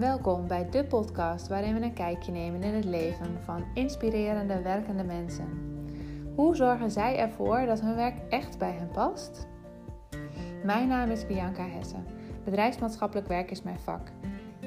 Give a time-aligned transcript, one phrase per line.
[0.00, 5.04] Welkom bij de podcast waarin we een kijkje nemen in het leven van inspirerende werkende
[5.04, 5.48] mensen.
[6.34, 9.46] Hoe zorgen zij ervoor dat hun werk echt bij hen past?
[10.64, 12.04] Mijn naam is Bianca Hessen.
[12.44, 14.08] Bedrijfsmaatschappelijk werk is mijn vak.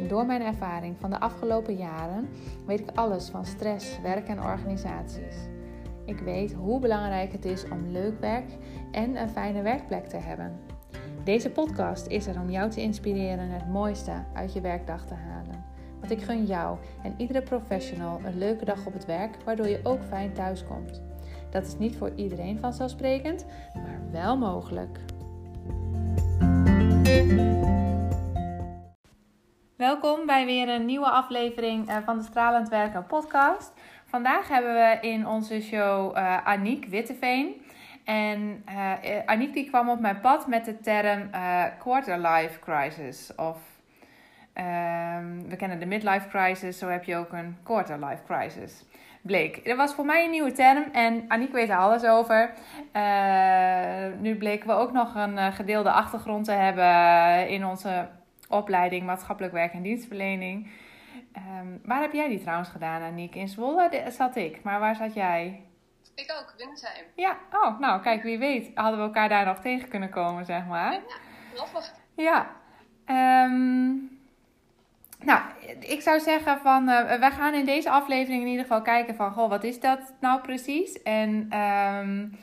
[0.07, 2.29] Door mijn ervaring van de afgelopen jaren
[2.65, 5.35] weet ik alles van stress, werk en organisaties.
[6.05, 8.57] Ik weet hoe belangrijk het is om leuk werk
[8.91, 10.72] en een fijne werkplek te hebben.
[11.23, 15.65] Deze podcast is er om jou te inspireren het mooiste uit je werkdag te halen.
[15.99, 19.79] Want ik gun jou en iedere professional een leuke dag op het werk, waardoor je
[19.83, 21.01] ook fijn thuis komt.
[21.49, 24.99] Dat is niet voor iedereen vanzelfsprekend, maar wel mogelijk.
[29.77, 33.73] Welkom bij weer een nieuwe aflevering eh, van de Stralend Werken podcast.
[34.05, 37.61] Vandaag hebben we in onze show uh, Aniek Witteveen.
[38.03, 38.63] En
[39.29, 43.35] uh, die kwam op mijn pad met de term uh, quarter life crisis.
[43.35, 43.57] Of
[44.57, 48.85] um, we kennen de midlife crisis, zo heb je ook een quarter life crisis.
[49.21, 49.65] Bleek.
[49.65, 52.51] Dat was voor mij een nieuwe term en Aniek weet er alles over.
[52.93, 58.07] Uh, nu bleken we ook nog een gedeelde achtergrond te hebben in onze
[58.49, 60.67] opleiding maatschappelijk werk en dienstverlening.
[61.35, 63.35] Um, waar heb jij die trouwens gedaan, Aniek?
[63.35, 65.61] In Zwolle zat ik, maar waar zat jij?
[66.15, 67.05] Ik ook, Windesheim.
[67.15, 70.65] Ja, oh, nou kijk, wie weet hadden we elkaar daar nog tegen kunnen komen, zeg
[70.65, 70.93] maar.
[70.93, 70.99] Ja,
[71.53, 71.93] grappig.
[72.15, 72.51] Ja.
[73.45, 74.21] Um,
[75.19, 75.41] nou,
[75.79, 79.31] ik zou zeggen van, uh, we gaan in deze aflevering in ieder geval kijken van,
[79.31, 81.01] goh, wat is dat nou precies?
[81.01, 82.39] En um,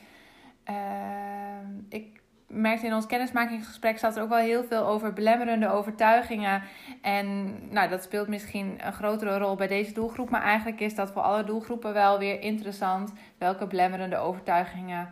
[0.70, 2.19] uh, ik
[2.50, 6.62] merkte in ons kennismakingsgesprek zat er ook wel heel veel over belemmerende overtuigingen.
[7.02, 10.30] En nou, dat speelt misschien een grotere rol bij deze doelgroep.
[10.30, 13.12] Maar eigenlijk is dat voor alle doelgroepen wel weer interessant.
[13.38, 15.10] Welke belemmerende overtuigingen.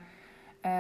[0.63, 0.73] Uh,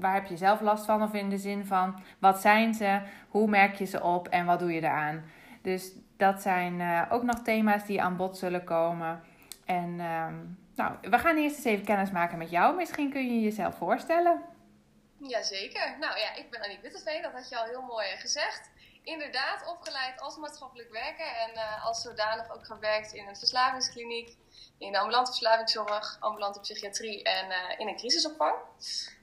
[0.00, 1.02] waar heb je zelf last van?
[1.02, 3.00] Of in de zin van wat zijn ze?
[3.28, 5.22] Hoe merk je ze op en wat doe je eraan?
[5.62, 9.20] Dus dat zijn uh, ook nog thema's die aan bod zullen komen.
[9.64, 10.26] En uh,
[10.74, 12.76] nou, we gaan eerst eens even kennis maken met jou.
[12.76, 14.42] Misschien kun je jezelf voorstellen.
[15.18, 15.96] Jazeker.
[15.98, 18.70] Nou ja, ik ben Annie Witteveen, dat had je al heel mooi gezegd.
[19.02, 24.36] Inderdaad, opgeleid als maatschappelijk werker en uh, als zodanig ook gewerkt in een verslavingskliniek,
[24.78, 28.54] in de ambulante verslavingszorg, ambulante psychiatrie en uh, in een crisisopvang.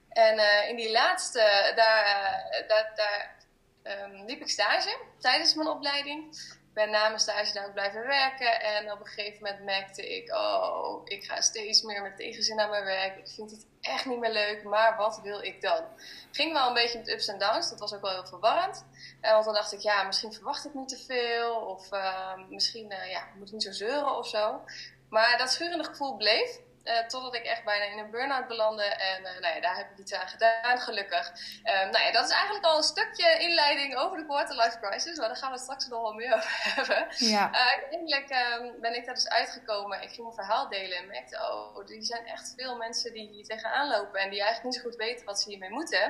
[0.10, 3.36] En uh, in die laatste, daar, daar,
[3.84, 6.36] um, liep ik stage tijdens mijn opleiding
[6.74, 8.62] ben na mijn stage daar ook blijven werken.
[8.62, 12.70] En op een gegeven moment merkte ik, oh, ik ga steeds meer met tegenzin naar
[12.70, 13.18] mijn werk.
[13.18, 15.84] Ik vind het echt niet meer leuk, maar wat wil ik dan?
[16.32, 18.86] Ging wel een beetje met ups en downs, dat was ook wel heel verwarrend.
[19.22, 21.56] En want dan dacht ik, ja, misschien verwacht ik niet te veel.
[21.56, 24.62] Of uh, misschien, uh, ja, moet ik niet zo zeuren of zo.
[25.10, 26.60] Maar dat schurende gevoel bleef.
[26.84, 28.84] Uh, totdat ik echt bijna in een burn-out belandde.
[28.84, 31.30] En uh, nou ja, daar heb ik iets aan gedaan, gelukkig.
[31.64, 35.18] Um, nou ja, dat is eigenlijk al een stukje inleiding over de quarter-life crisis.
[35.18, 37.08] Maar daar gaan we het straks nog wel meer over hebben.
[37.18, 37.50] Ja.
[37.50, 40.02] Uh, uiteindelijk um, ben ik daar dus uitgekomen.
[40.02, 41.38] Ik ging mijn verhaal delen en merkte...
[41.38, 44.20] oh, er zijn echt veel mensen die hier tegenaan lopen...
[44.20, 46.04] en die eigenlijk niet zo goed weten wat ze hiermee moeten.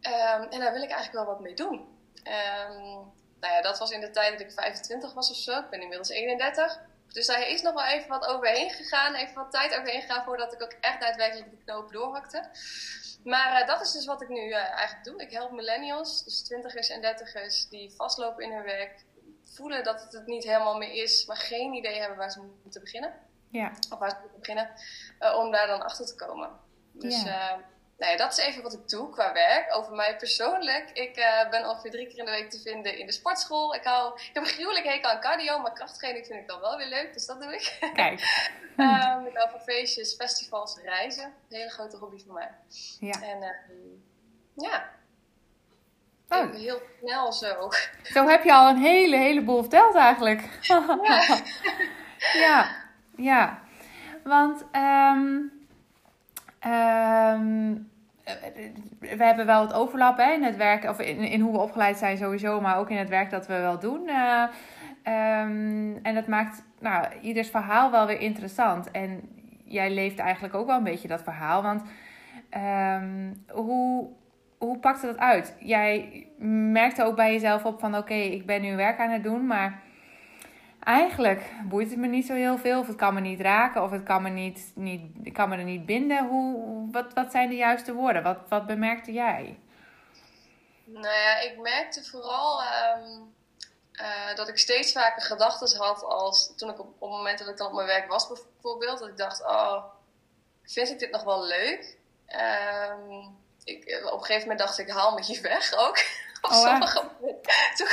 [0.00, 1.98] Um, en daar wil ik eigenlijk wel wat mee doen.
[3.40, 5.58] nou ja, dat was in de tijd dat ik 25 was of zo.
[5.58, 6.80] Ik ben inmiddels 31.
[7.14, 10.52] Dus daar is nog wel even wat overheen gegaan, even wat tijd overheen gegaan voordat
[10.52, 12.50] ik ook echt daadwerkelijk de knoop doorhakte.
[13.24, 15.22] Maar uh, dat is dus wat ik nu uh, eigenlijk doe.
[15.22, 19.04] Ik help millennials, dus twintigers en dertigers, die vastlopen in hun werk,
[19.44, 22.80] voelen dat het het niet helemaal meer is, maar geen idee hebben waar ze moeten
[22.80, 23.14] beginnen.
[23.50, 23.72] Ja.
[23.90, 24.70] Of waar ze moeten beginnen,
[25.20, 26.50] uh, om daar dan achter te komen.
[26.92, 27.60] Dus Ja.
[27.98, 29.74] Nou ja, dat is even wat ik doe qua werk.
[29.74, 30.90] Over mij persoonlijk.
[30.92, 33.74] Ik uh, ben ongeveer drie keer in de week te vinden in de sportschool.
[33.74, 36.76] Ik, hou, ik heb een gruwelijk hekel aan cardio, maar krachttraining vind ik dan wel
[36.76, 37.12] weer leuk.
[37.12, 37.78] Dus dat doe ik.
[37.94, 38.20] Kijk.
[38.76, 41.24] um, ik hou van feestjes, festivals, reizen.
[41.24, 42.50] Een hele grote hobby voor mij.
[43.00, 43.22] Ja.
[43.22, 44.90] En uh, ja.
[46.28, 46.54] Oh.
[46.54, 47.70] Heel snel zo.
[48.02, 50.48] Zo heb je al een hele, heleboel verteld eigenlijk.
[50.60, 50.98] Ja.
[52.46, 52.76] ja,
[53.16, 53.62] ja.
[54.22, 55.63] Want um,
[56.66, 57.88] um,
[59.00, 61.96] we hebben wel het overlap hè, in het werk, of in, in hoe we opgeleid
[61.98, 64.08] zijn sowieso, maar ook in het werk dat we wel doen.
[64.08, 64.42] Uh,
[65.04, 68.90] um, en dat maakt nou, ieders verhaal wel weer interessant.
[68.90, 69.20] En
[69.64, 71.62] jij leeft eigenlijk ook wel een beetje dat verhaal.
[71.62, 71.82] Want
[72.56, 74.08] um, hoe,
[74.58, 75.56] hoe pakte dat uit?
[75.58, 76.26] Jij
[76.72, 79.82] merkte ook bij jezelf op van oké, ik ben nu werk aan het doen, maar
[80.84, 82.80] eigenlijk boeit het me niet zo heel veel.
[82.80, 85.64] Of het kan me niet raken, of het kan me, niet, niet, kan me er
[85.64, 86.26] niet binden.
[86.26, 88.22] Hoe, wat, wat zijn de juiste woorden?
[88.22, 89.58] Wat, wat bemerkte jij?
[90.84, 93.34] Nou ja, ik merkte vooral um,
[93.92, 97.48] uh, dat ik steeds vaker gedachten had als toen ik op, op het moment dat
[97.48, 98.98] ik dan op mijn werk was bijvoorbeeld.
[98.98, 99.84] Dat ik dacht, oh,
[100.62, 101.96] vind ik dit nog wel leuk?
[102.28, 105.98] Um, ik, op een gegeven moment dacht ik, haal me hier weg ook.
[106.54, 106.86] Oh,
[107.76, 107.86] Toen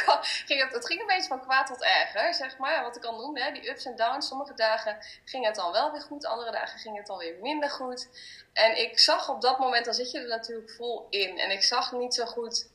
[0.46, 2.84] ging het, het ging een beetje van kwaad tot erger, zeg maar.
[2.84, 4.28] Wat ik al noemde, hè, die ups en downs.
[4.28, 7.70] Sommige dagen ging het dan wel weer goed, andere dagen ging het dan weer minder
[7.70, 8.08] goed.
[8.54, 11.40] En ik zag op dat moment, dan zit je er natuurlijk vol in.
[11.40, 12.70] En ik zag niet zo goed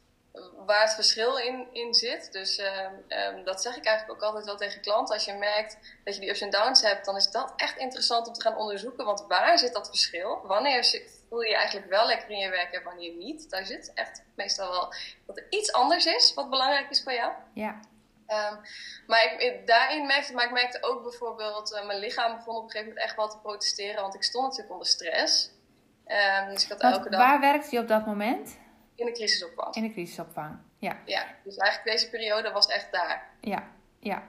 [0.67, 2.32] waar het verschil in, in zit.
[2.32, 5.14] Dus uh, um, dat zeg ik eigenlijk ook altijd wel tegen klanten.
[5.14, 8.26] Als je merkt dat je die ups en downs hebt, dan is dat echt interessant
[8.26, 9.05] om te gaan onderzoeken.
[9.05, 10.40] Want waar zit dat verschil?
[10.46, 10.84] Wanneer
[11.28, 13.50] voel je eigenlijk wel lekker in je werk en wanneer niet?
[13.50, 14.94] Daar zit echt meestal wel
[15.26, 17.32] dat er iets anders is wat belangrijk is voor jou.
[17.52, 17.81] Ja.
[18.28, 18.61] Um,
[19.06, 22.70] maar ik, daarin merkte, maar ik merkte ook bijvoorbeeld, uh, mijn lichaam begon op een
[22.70, 25.50] gegeven moment echt wel te protesteren, want ik stond natuurlijk onder stress.
[26.06, 27.20] Um, dus ik had elke dag.
[27.20, 28.58] Waar werkte je op dat moment?
[28.94, 29.75] In de crisisopvang.
[29.75, 30.99] In de crisisopvang, ja.
[31.05, 33.31] Ja, dus eigenlijk deze periode was echt daar.
[33.40, 33.70] Ja,
[34.00, 34.23] ja.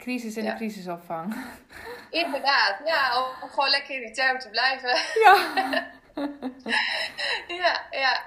[0.00, 0.50] Crisis in ja.
[0.50, 1.34] de crisisopvang.
[2.10, 4.96] Inderdaad, ja, om, om, gewoon lekker in die term te blijven.
[5.24, 5.90] Ja.
[7.62, 8.22] ja, ja.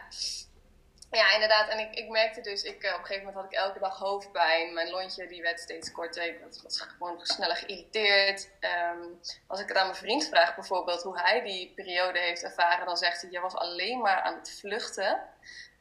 [1.12, 1.70] Ja, inderdaad.
[1.70, 3.98] En ik, ik merkte dus, ik, uh, op een gegeven moment had ik elke dag
[3.98, 4.74] hoofdpijn.
[4.74, 6.24] Mijn lontje die werd steeds korter.
[6.24, 8.50] Ik was, was gewoon sneller geïrriteerd.
[8.96, 12.86] Um, als ik het aan mijn vriend vraag bijvoorbeeld hoe hij die periode heeft ervaren,
[12.86, 15.20] dan zegt hij, je was alleen maar aan het vluchten.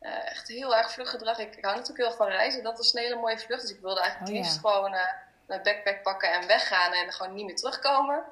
[0.00, 1.38] Uh, echt heel erg vluchtgedrag.
[1.38, 2.62] Ik, ik hou natuurlijk heel erg van reizen.
[2.62, 3.62] Dat was een hele mooie vlucht.
[3.62, 4.60] Dus ik wilde eigenlijk oh, liefst ja.
[4.60, 5.00] gewoon uh,
[5.46, 8.24] mijn backpack pakken en weggaan en gewoon niet meer terugkomen.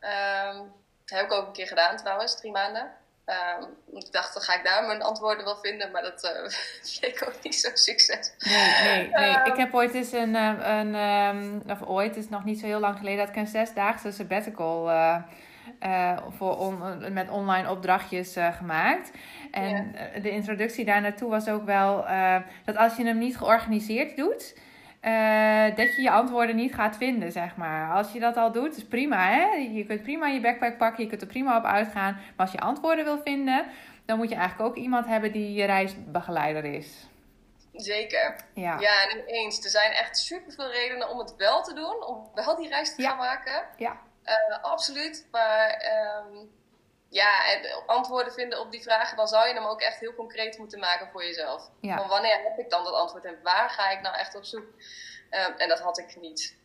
[0.00, 0.72] Um,
[1.04, 2.90] dat heb ik ook een keer gedaan trouwens, drie maanden.
[3.26, 6.30] Um, ik dacht, dan ga ik daar mijn antwoorden wel vinden, maar dat uh,
[7.00, 8.32] bleek ook niet zo succes.
[8.38, 9.30] Nee, nee, nee.
[9.30, 12.66] Uh, ik heb ooit eens een, een um, of ooit, het is nog niet zo
[12.66, 15.22] heel lang geleden, dat ik een zesdaagse sabbatical uh,
[16.36, 19.10] voor on, met online opdrachtjes gemaakt.
[19.50, 22.06] En de introductie daar naartoe was ook wel
[22.64, 24.54] dat als je hem niet georganiseerd doet,
[25.06, 27.92] uh, dat je je antwoorden niet gaat vinden, zeg maar.
[27.92, 29.44] Als je dat al doet, is prima, hè?
[29.54, 32.12] Je kunt prima je backpack pakken, je kunt er prima op uitgaan.
[32.12, 33.66] Maar als je antwoorden wil vinden,
[34.04, 37.06] dan moet je eigenlijk ook iemand hebben die je reisbegeleider is.
[37.72, 38.36] Zeker.
[38.54, 38.80] Ja.
[38.80, 39.64] ja, en eens.
[39.64, 43.02] Er zijn echt superveel redenen om het wel te doen, om wel die reis te
[43.02, 43.08] ja.
[43.08, 43.64] gaan maken.
[43.76, 44.00] Ja.
[44.24, 45.26] Uh, absoluut.
[45.30, 45.82] Maar
[46.30, 46.50] um,
[47.08, 50.78] ja, antwoorden vinden op die vragen, dan zou je hem ook echt heel concreet moeten
[50.78, 51.70] maken voor jezelf.
[51.80, 51.96] Ja.
[51.96, 54.66] Van wanneer heb ik dan dat antwoord en waar ga ik nou echt op zoek?
[55.30, 56.56] Um, en dat had ik niet.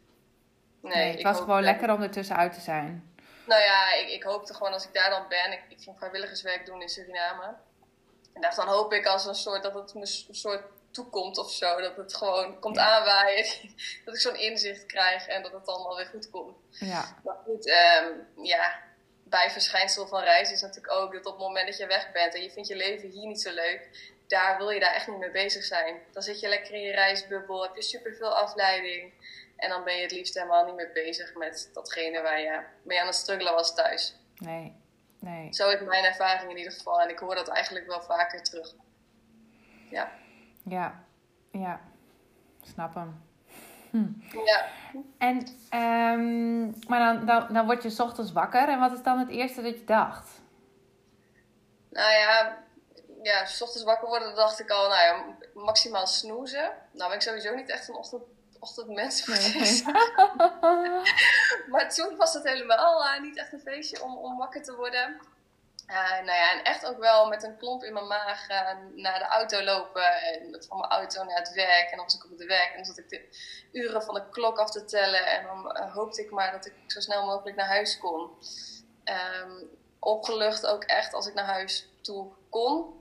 [0.82, 1.72] Nee, nee het was gewoon dat...
[1.72, 3.16] lekker om er tussenuit te zijn.
[3.46, 6.66] Nou ja, ik, ik hoopte gewoon als ik daar dan ben, ik, ik ging vrijwilligerswerk
[6.66, 7.56] doen in Suriname.
[8.34, 11.52] En dacht, dan hoop ik als een soort dat het me een soort toekomt of
[11.52, 11.82] zo.
[11.82, 12.98] Dat het gewoon komt ja.
[12.98, 13.46] aanwaaien.
[14.06, 16.58] dat ik zo'n inzicht krijg en dat het dan alweer goed komt.
[16.70, 17.18] Ja.
[17.24, 18.80] Maar goed, um, ja,
[19.32, 22.42] bijverschijnsel van reizen is natuurlijk ook dat op het moment dat je weg bent en
[22.42, 25.32] je vindt je leven hier niet zo leuk, daar wil je daar echt niet mee
[25.32, 26.00] bezig zijn.
[26.12, 29.14] Dan zit je lekker in je reisbubbel, heb je superveel afleiding
[29.56, 33.00] en dan ben je het liefst helemaal niet meer bezig met datgene waar je mee
[33.00, 34.16] aan het struggelen was thuis.
[34.38, 34.76] Nee,
[35.20, 35.54] nee.
[35.54, 38.74] Zo is mijn ervaring in ieder geval en ik hoor dat eigenlijk wel vaker terug.
[39.90, 40.12] Ja.
[40.64, 41.04] Ja,
[41.52, 41.82] ja.
[42.62, 43.31] Snap hem.
[43.92, 44.38] Hm.
[44.46, 44.66] Ja.
[45.18, 45.38] En,
[46.18, 48.70] um, maar dan, dan, dan word je s ochtends wakker.
[48.70, 50.30] En wat is dan het eerste dat je dacht?
[51.90, 52.58] Nou ja,
[53.24, 56.72] ja, s ochtends wakker worden dacht ik al, nou ja, maximaal snoezen.
[56.92, 58.24] Nou ben ik sowieso niet echt een ochtend,
[58.60, 59.26] ochtendmens.
[59.26, 59.84] Nee.
[61.72, 65.20] maar toen was het helemaal uh, niet echt een feestje om, om wakker te worden.
[65.92, 69.20] Uh, nou ja, en echt ook wel met een klomp in mijn maag uh, naar
[69.20, 70.22] de auto lopen.
[70.22, 71.90] En van mijn auto naar het werk.
[71.90, 72.70] En dan was ik op het werk.
[72.70, 73.30] En dan zat ik de
[73.72, 75.26] uren van de klok af te tellen.
[75.26, 78.32] En dan uh, hoopte ik maar dat ik zo snel mogelijk naar huis kon.
[79.44, 79.70] Um,
[80.00, 83.00] opgelucht ook echt als ik naar huis toe kon.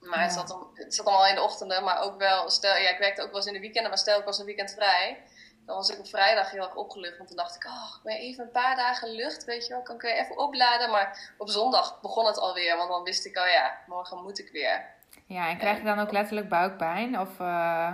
[0.00, 0.24] Maar ja.
[0.24, 1.84] het, zat het zat allemaal in de ochtenden.
[1.84, 3.90] Maar ook wel, stel, ja, ik werkte ook wel eens in de weekenden.
[3.90, 5.22] Maar stel ik was een weekend vrij
[5.70, 7.16] dan was ik op vrijdag heel erg opgelucht.
[7.16, 9.82] Want toen dacht ik, oh, ik ben even een paar dagen lucht, weet je wel.
[9.82, 10.90] Kan ik weer even opladen.
[10.90, 12.76] Maar op zondag begon het alweer.
[12.76, 14.84] Want dan wist ik, oh ja, morgen moet ik weer.
[15.26, 17.20] Ja, en krijg je dan ook letterlijk buikpijn?
[17.20, 17.92] Of, uh...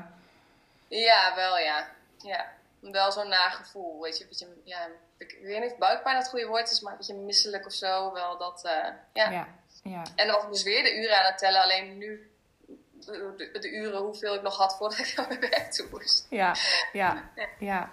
[0.89, 1.89] Ja, wel ja.
[2.19, 2.47] Ja,
[2.81, 4.27] wel zo'n nagevoel, weet je.
[4.27, 7.67] Beetje, ja, ik weet niet of buikpijn het goede woord is, maar een beetje misselijk
[7.67, 8.13] of zo.
[8.13, 8.73] Wel dat, uh,
[9.13, 9.31] ja.
[9.31, 9.47] ja.
[9.83, 10.03] Ja.
[10.17, 11.63] En dan was ik dus weer de uren aan het tellen.
[11.63, 12.31] Alleen nu
[13.05, 16.27] de, de, uren hoeveel ik nog had voordat ik naar mijn werk toe moest.
[16.31, 16.55] Ja,
[16.93, 17.91] ja, ja.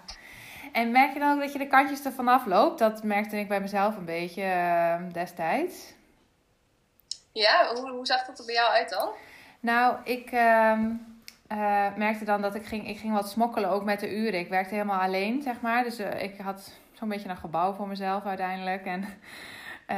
[0.72, 2.80] En merk je dan ook dat je de kantjes er vanaf loopt?
[2.80, 5.94] Dat merkte ik bij mezelf een beetje uh, destijds.
[7.32, 9.10] Ja, hoe, hoe zag dat er bij jou uit dan?
[9.60, 10.80] Nou, ik uh,
[11.52, 14.40] uh, merkte dan dat ik ging, ik ging wat smokkelen ook met de uren.
[14.40, 15.84] Ik werkte helemaal alleen, zeg maar.
[15.84, 18.86] Dus uh, ik had zo'n beetje een gebouw voor mezelf uiteindelijk.
[18.86, 19.06] En
[19.88, 19.98] uh,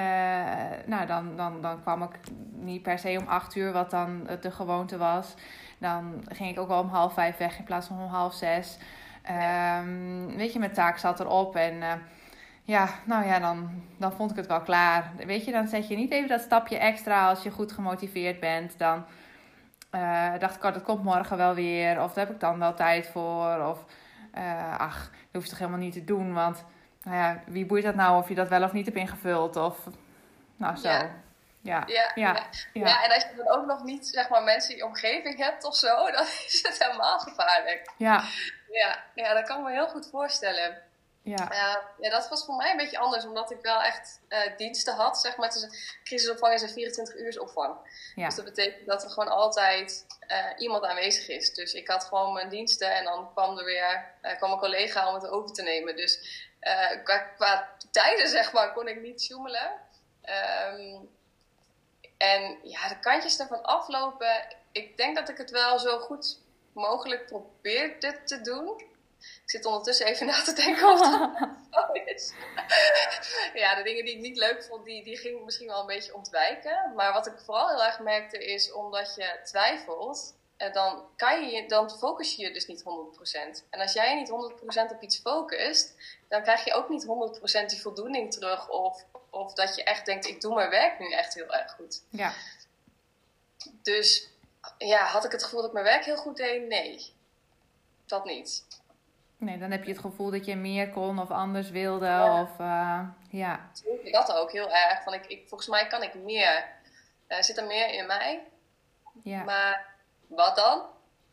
[0.86, 2.20] nou, dan, dan, dan kwam ik
[2.52, 5.34] niet per se om acht uur, wat dan de gewoonte was.
[5.78, 8.78] Dan ging ik ook wel om half vijf weg in plaats van om half zes.
[9.80, 11.92] Um, weet je, mijn taak zat erop en uh,
[12.64, 15.12] ja, nou ja, dan, dan vond ik het wel klaar.
[15.26, 18.78] Weet je, dan zet je niet even dat stapje extra als je goed gemotiveerd bent.
[18.78, 19.06] Dan
[19.92, 22.02] uh, dacht ik, oh, dat komt morgen wel weer.
[22.02, 23.60] Of daar heb ik dan wel tijd voor.
[23.60, 23.86] Of
[24.78, 26.34] ach, dat hoef je toch helemaal niet te doen.
[26.34, 26.66] Want
[27.06, 29.56] nou ja, wie boeit dat nou of je dat wel of niet hebt ingevuld?
[29.56, 29.78] Of
[30.56, 30.88] nou zo.
[30.90, 31.24] Ja.
[31.62, 31.84] Ja.
[31.88, 32.50] Ja, ja.
[32.74, 33.04] ja.
[33.04, 35.76] en als je dan ook nog niet zeg maar, mensen in je omgeving hebt of
[35.76, 37.92] zo, dan is het helemaal gevaarlijk.
[37.98, 38.24] Ja.
[38.72, 40.84] Ja, ja dat kan ik me heel goed voorstellen.
[41.22, 41.52] Ja.
[41.52, 44.94] Uh, ja, dat was voor mij een beetje anders, omdat ik wel echt uh, diensten
[44.94, 45.18] had.
[45.18, 45.54] Zeg maar,
[46.04, 47.76] crisisopvang is een 24 uur opvang.
[48.16, 48.26] Ja.
[48.26, 51.54] Dus dat betekent dat er gewoon altijd uh, iemand aanwezig is.
[51.54, 54.06] Dus ik had gewoon mijn diensten en dan kwam er weer
[54.38, 55.96] kwam een collega om het over te nemen.
[55.96, 56.44] Dus
[57.04, 59.72] qua, qua, tijden, zeg maar, kon ik niet zoemelen.
[60.74, 61.10] Um,
[62.18, 64.56] en ja, de kantjes ervan aflopen.
[64.72, 66.40] Ik denk dat ik het wel zo goed
[66.74, 68.80] mogelijk probeerde te doen.
[69.20, 71.32] Ik zit ondertussen even na te denken of dat
[71.72, 72.34] zo is.
[73.54, 76.16] ja, de dingen die ik niet leuk vond, die, die ging misschien wel een beetje
[76.16, 76.94] ontwijken.
[76.96, 81.90] Maar wat ik vooral heel erg merkte is, omdat je twijfelt, dan, kan je, dan
[81.90, 82.86] focus je je dus niet 100%.
[83.70, 85.96] En als jij je niet 100% op iets focust,
[86.28, 87.06] dan krijg je ook niet
[87.64, 88.70] 100% die voldoening terug.
[88.70, 92.04] Of, of dat je echt denkt, ik doe mijn werk nu echt heel erg goed.
[92.10, 92.34] Ja.
[93.82, 94.30] Dus
[94.78, 96.68] ja, had ik het gevoel dat ik mijn werk heel goed deed?
[96.68, 97.14] Nee,
[98.06, 98.64] dat niet.
[99.38, 102.06] Nee, dan heb je het gevoel dat je meer kon of anders wilde.
[102.06, 102.42] Ja.
[102.42, 103.70] Of, uh, ja.
[104.12, 105.04] Dat ook heel erg.
[105.04, 106.66] Van ik, ik, volgens mij kan ik meer.
[107.28, 108.44] Er zit er meer in mij.
[109.24, 109.44] Ja.
[109.44, 109.95] Maar
[110.28, 110.82] wat dan?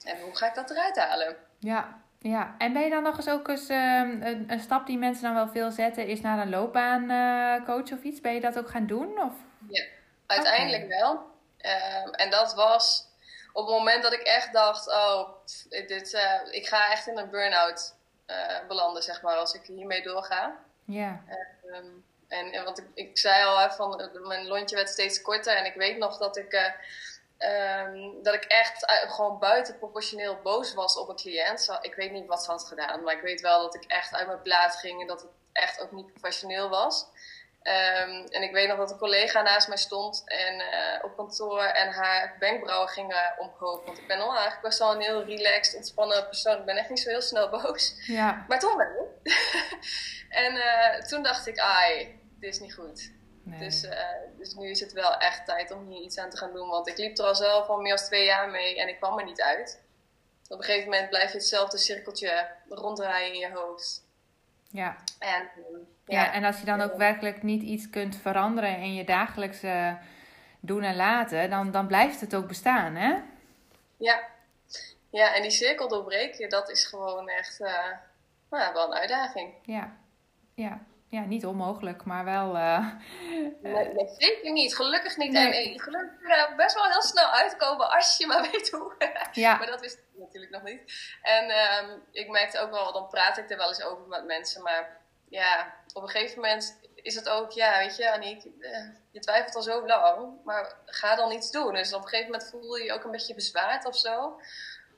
[0.04, 1.36] En hoe ga ik dat eruit halen?
[1.58, 2.54] Ja, ja.
[2.58, 5.34] En ben je dan nog eens ook eens uh, een, een, stap die mensen dan
[5.34, 8.20] wel veel zetten, is naar een loopbaancoach uh, of iets?
[8.20, 9.22] Ben je dat ook gaan doen?
[9.22, 9.32] Of?
[9.68, 9.84] Ja,
[10.26, 10.98] uiteindelijk okay.
[10.98, 11.30] wel.
[11.58, 13.10] Uh, en dat was
[13.52, 15.28] op het moment dat ik echt dacht, oh,
[15.68, 17.94] dit, uh, ik ga echt in een burn-out
[18.26, 20.56] uh, belanden, zeg maar, als ik hiermee doorga.
[20.84, 21.20] Ja.
[21.66, 25.64] Um, en, en want ik, ik zei al, van, mijn lontje werd steeds korter en
[25.64, 26.74] ik weet nog dat ik,
[27.44, 31.78] um, dat ik echt gewoon buitenproportioneel boos was op een cliënt.
[31.80, 34.26] Ik weet niet wat ze had gedaan, maar ik weet wel dat ik echt uit
[34.26, 37.06] mijn plaat ging en dat het echt ook niet professioneel was.
[37.62, 41.62] Um, en ik weet nog dat een collega naast mij stond en, uh, op kantoor
[41.62, 43.84] en haar wenkbrauwen gingen omhoog.
[43.84, 46.58] Want ik ben al eigenlijk best wel een heel relaxed, ontspannen persoon.
[46.58, 47.94] Ik ben echt niet zo heel snel boos.
[48.06, 48.44] Ja.
[48.48, 49.20] Maar toch wel.
[50.44, 53.10] en uh, toen dacht ik, ai, dit is niet goed.
[53.42, 53.58] Nee.
[53.58, 53.92] Dus, uh,
[54.38, 56.68] dus nu is het wel echt tijd om hier iets aan te gaan doen.
[56.68, 59.18] Want ik liep er al zelf al meer dan twee jaar mee en ik kwam
[59.18, 59.80] er niet uit.
[60.48, 64.04] Op een gegeven moment blijf je hetzelfde cirkeltje ronddraaien in je hoofd.
[64.68, 64.96] Ja.
[65.18, 65.50] En,
[66.06, 66.22] ja.
[66.22, 69.98] ja, en als je dan ook werkelijk niet iets kunt veranderen in je dagelijkse
[70.60, 73.14] doen en laten, dan, dan blijft het ook bestaan, hè?
[73.96, 74.20] Ja.
[75.10, 77.86] Ja, en die cirkel doorbreken, dat is gewoon echt uh,
[78.50, 79.54] nou, wel een uitdaging.
[79.62, 79.96] Ja.
[80.54, 80.80] Ja.
[81.12, 82.56] Ja, niet onmogelijk, maar wel...
[82.56, 82.86] Uh,
[83.62, 84.76] nee, nee, zeker niet.
[84.76, 85.32] Gelukkig niet.
[85.32, 85.72] Nee.
[85.72, 88.94] En gelukkig uh, best wel heel snel uitkomen als je maar weet hoe.
[89.32, 89.56] Ja.
[89.56, 90.92] maar dat wist ik natuurlijk nog niet.
[91.22, 94.62] En um, ik merkte ook wel, dan praat ik er wel eens over met mensen.
[94.62, 98.42] Maar ja, op een gegeven moment is het ook, ja, weet je, Aniek,
[99.10, 101.74] je twijfelt al zo lang, maar ga dan iets doen.
[101.74, 104.40] Dus op een gegeven moment voel je je ook een beetje bezwaard of zo.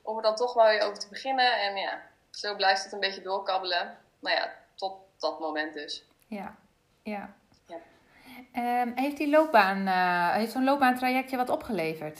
[0.01, 1.59] Om er dan toch wel weer over te beginnen.
[1.59, 3.97] En ja, zo blijft het een beetje doorkabbelen.
[4.19, 6.05] Nou ja, tot dat moment dus.
[6.27, 6.55] Ja,
[7.03, 7.35] ja.
[7.67, 8.81] ja.
[8.81, 12.19] Um, heeft die loopbaan, uh, heeft zo'n loopbaantrajectje wat opgeleverd?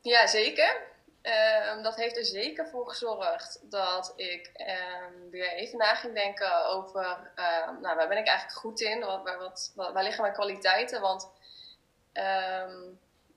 [0.00, 0.86] Ja, zeker.
[1.22, 6.66] Um, dat heeft er zeker voor gezorgd dat ik um, weer even na ging denken
[6.66, 7.32] over,
[7.80, 9.00] nou, waar ben ik eigenlijk goed in?
[9.00, 11.00] Wat, wat, wat, waar liggen mijn kwaliteiten?
[11.00, 11.30] Want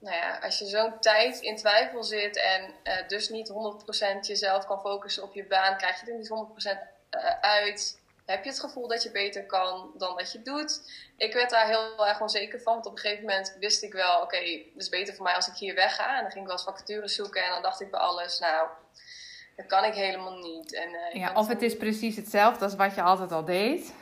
[0.02, 3.54] nou ja, als je zo'n tijd in twijfel zit en uh, dus niet 100%
[4.22, 8.50] jezelf kan focussen op je baan, krijg je er niet 100% uh, uit heb je
[8.50, 10.82] het gevoel dat je beter kan dan dat je doet.
[11.18, 14.16] Ik werd daar heel erg onzeker van, want op een gegeven moment wist ik wel,
[14.16, 16.16] oké, okay, het is beter voor mij als ik hier wegga.
[16.16, 18.68] En dan ging ik wel eens vacatures zoeken en dan dacht ik bij alles, nou,
[19.56, 20.74] dat kan ik helemaal niet.
[20.74, 23.94] En, uh, ja, of het is precies hetzelfde als wat je altijd al deed.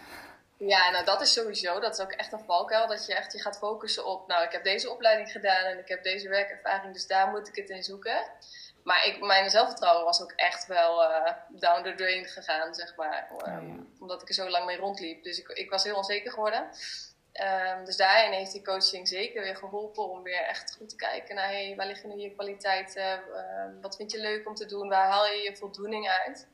[0.57, 3.41] Ja, nou dat is sowieso, dat is ook echt een valkuil, dat je echt je
[3.41, 7.07] gaat focussen op, nou ik heb deze opleiding gedaan en ik heb deze werkervaring, dus
[7.07, 8.21] daar moet ik het in zoeken.
[8.89, 13.27] Maar ik, mijn zelfvertrouwen was ook echt wel uh, down the drain gegaan, zeg maar.
[13.31, 13.61] Oh, ja.
[13.99, 15.23] Omdat ik er zo lang mee rondliep.
[15.23, 16.69] Dus ik, ik was heel onzeker geworden.
[17.33, 21.35] Um, dus daarin heeft die coaching zeker weer geholpen om weer echt goed te kijken
[21.35, 24.89] naar hey, waar liggen nu je kwaliteiten, uh, wat vind je leuk om te doen,
[24.89, 26.47] waar haal je je voldoening uit.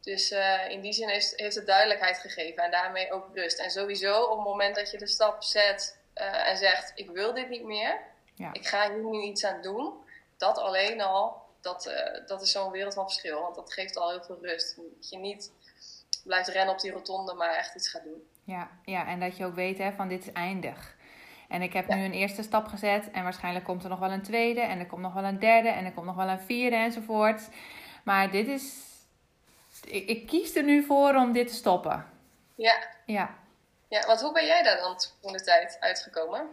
[0.00, 3.58] Dus uh, in die zin heeft, heeft het duidelijkheid gegeven en daarmee ook rust.
[3.58, 7.48] En sowieso op het moment dat je de stap zet en zegt ik wil dit
[7.48, 8.00] niet meer,
[8.34, 8.52] ja.
[8.52, 10.08] ik ga hier nu iets aan doen,
[10.40, 13.40] dat alleen al, dat, uh, dat is zo'n wereld van verschil.
[13.40, 14.76] Want dat geeft al heel veel rust.
[14.76, 15.52] Dat je niet
[16.24, 18.28] blijft rennen op die rotonde, maar echt iets gaat doen.
[18.44, 20.96] Ja, ja en dat je ook weet hè, van dit is eindig.
[21.48, 24.22] En ik heb nu een eerste stap gezet en waarschijnlijk komt er nog wel een
[24.22, 26.76] tweede en er komt nog wel een derde en er komt nog wel een vierde
[26.76, 27.48] enzovoort.
[28.04, 28.74] Maar dit is,
[29.84, 32.06] ik, ik kies er nu voor om dit te stoppen.
[32.54, 32.82] Ja.
[33.06, 33.38] Ja.
[33.88, 36.48] Ja, want hoe ben jij daar dan toen de tijd uitgekomen?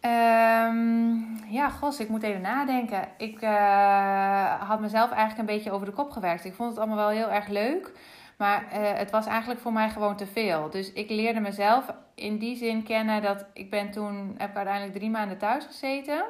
[0.00, 1.14] Ehm,
[1.46, 3.08] ja, gos, ik moet even nadenken.
[3.18, 6.44] Ik eh, had mezelf eigenlijk een beetje over de kop gewerkt.
[6.44, 7.92] Ik vond het allemaal wel heel erg leuk.
[8.36, 10.70] Maar eh, het was eigenlijk voor mij gewoon te veel.
[10.70, 14.96] Dus ik leerde mezelf in die zin kennen dat ik ben toen, heb ik uiteindelijk
[14.96, 16.24] drie maanden thuis gezeten.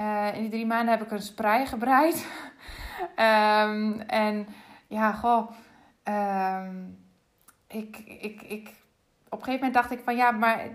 [0.00, 2.26] Uh, in die drie maanden heb ik een sprei gebreid.
[3.16, 4.46] um, en
[4.86, 5.50] ja, goh.
[6.08, 6.98] Um,
[7.68, 8.68] ik, ik, ik,
[9.28, 10.68] op een gegeven moment dacht ik van ja, maar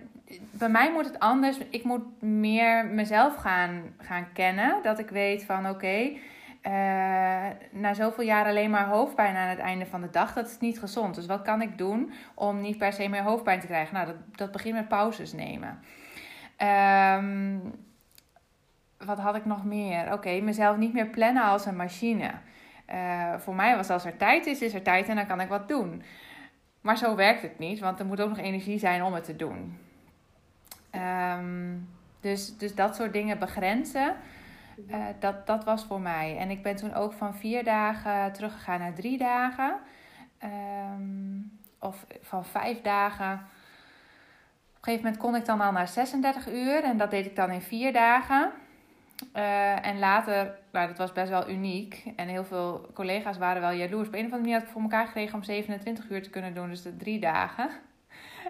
[0.51, 1.57] bij mij moet het anders.
[1.69, 4.83] Ik moet meer mezelf gaan, gaan kennen.
[4.83, 6.19] Dat ik weet van oké, okay,
[6.63, 10.59] uh, na zoveel jaar alleen maar hoofdpijn aan het einde van de dag, dat is
[10.59, 11.15] niet gezond.
[11.15, 13.93] Dus wat kan ik doen om niet per se meer hoofdpijn te krijgen?
[13.93, 15.79] Nou, dat, dat begint met pauzes nemen.
[17.17, 17.61] Um,
[18.97, 20.13] wat had ik nog meer?
[20.13, 22.31] Oké, mezelf niet meer plannen als een machine.
[22.93, 25.49] Uh, voor mij was als er tijd is, is er tijd en dan kan ik
[25.49, 26.03] wat doen.
[26.81, 29.35] Maar zo werkt het niet, want er moet ook nog energie zijn om het te
[29.35, 29.77] doen.
[30.95, 34.15] Um, dus, dus dat soort dingen begrenzen,
[34.87, 36.37] uh, dat, dat was voor mij.
[36.37, 39.75] En ik ben toen ook van vier dagen teruggegaan naar drie dagen.
[40.43, 43.33] Um, of van vijf dagen.
[43.33, 47.35] Op een gegeven moment kon ik dan al naar 36 uur en dat deed ik
[47.35, 48.51] dan in vier dagen.
[49.35, 52.03] Uh, en later, nou, dat was best wel uniek.
[52.15, 54.07] En heel veel collega's waren wel jaloers.
[54.07, 56.53] Op een of andere manier had ik voor elkaar gekregen om 27 uur te kunnen
[56.53, 57.69] doen, dus de drie dagen.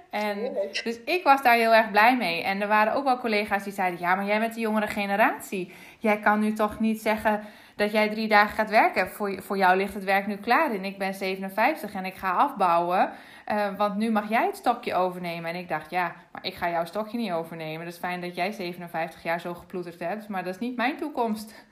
[0.09, 0.53] En,
[0.83, 2.43] dus ik was daar heel erg blij mee.
[2.43, 5.73] En er waren ook wel collega's die zeiden: Ja, maar jij bent de jongere generatie.
[5.99, 7.41] Jij kan nu toch niet zeggen
[7.79, 9.09] dat jij drie dagen gaat werken.
[9.09, 10.71] Voor, voor jou ligt het werk nu klaar.
[10.71, 13.11] En ik ben 57 en ik ga afbouwen.
[13.51, 15.49] Uh, want nu mag jij het stokje overnemen.
[15.49, 17.85] En ik dacht, ja, maar ik ga jouw stokje niet overnemen.
[17.85, 20.27] Dat is fijn dat jij 57 jaar zo geploeterd hebt.
[20.27, 21.65] Maar dat is niet mijn toekomst.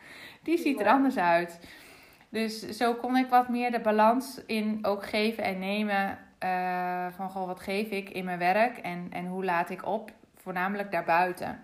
[0.43, 1.59] Die ziet er anders uit.
[2.29, 6.17] Dus zo kon ik wat meer de balans in ook geven en nemen.
[6.43, 10.11] Uh, van goh, wat geef ik in mijn werk en, en hoe laat ik op?
[10.35, 11.63] Voornamelijk daarbuiten.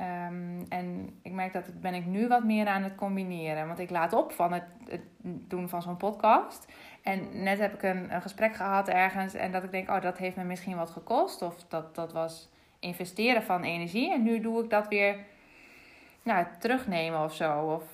[0.00, 3.66] Um, en ik merk dat ben ik nu wat meer aan het combineren.
[3.66, 6.66] Want ik laat op van het, het doen van zo'n podcast.
[7.02, 9.34] En net heb ik een, een, gesprek gehad ergens.
[9.34, 11.42] En dat ik denk, oh, dat heeft me misschien wat gekost.
[11.42, 12.48] Of dat, dat was
[12.78, 14.12] investeren van energie.
[14.12, 15.16] En nu doe ik dat weer
[16.22, 17.74] nou, terugnemen of zo.
[17.74, 17.84] Of,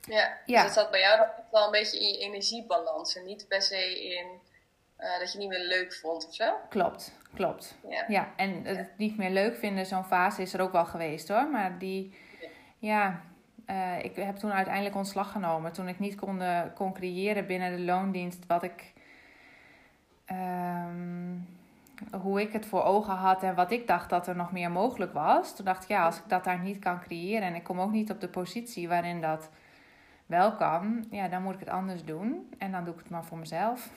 [0.00, 0.62] ja, ja.
[0.62, 3.16] dus dat zat bij jou wel een beetje in je energiebalans.
[3.16, 4.26] En niet per se in
[5.02, 6.52] uh, dat je niet meer leuk vond of zo.
[6.68, 7.78] Klopt, klopt.
[7.88, 11.28] Ja, ja en het niet meer leuk vinden, zo'n fase is er ook wel geweest
[11.28, 11.48] hoor.
[11.50, 12.14] Maar die,
[12.78, 13.20] ja,
[13.66, 15.72] uh, ik heb toen uiteindelijk ontslag genomen.
[15.72, 16.42] Toen ik niet kon,
[16.74, 18.92] kon creëren binnen de loondienst wat ik...
[20.30, 21.46] Um,
[22.20, 25.12] hoe ik het voor ogen had en wat ik dacht dat er nog meer mogelijk
[25.12, 25.56] was.
[25.56, 27.90] Toen dacht ik, ja, als ik dat daar niet kan creëren en ik kom ook
[27.90, 29.50] niet op de positie waarin dat
[30.26, 32.54] wel kan, ja, dan moet ik het anders doen.
[32.58, 33.90] En dan doe ik het maar voor mezelf.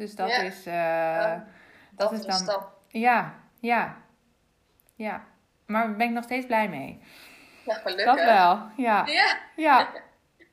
[0.00, 0.40] Dus dat ja.
[0.40, 0.66] is.
[0.66, 1.40] Uh,
[1.90, 2.38] dat, is dan.
[2.38, 2.72] Stap.
[2.88, 3.96] Ja, ja.
[4.94, 5.24] Ja.
[5.66, 7.02] Maar daar ben ik nog steeds blij mee.
[7.64, 8.04] Ja, gelukkig.
[8.04, 9.06] Dat wel, ja.
[9.06, 9.38] Ja.
[9.56, 9.90] Ja.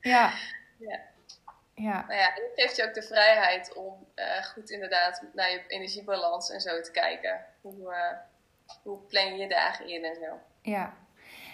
[0.00, 0.30] Ja.
[1.74, 2.04] ja.
[2.06, 5.64] Nou ja, en het geeft je ook de vrijheid om uh, goed inderdaad naar je
[5.68, 7.44] energiebalans en zo te kijken.
[7.60, 10.40] Hoe, uh, hoe plan je je dagen in en zo.
[10.62, 10.94] Ja.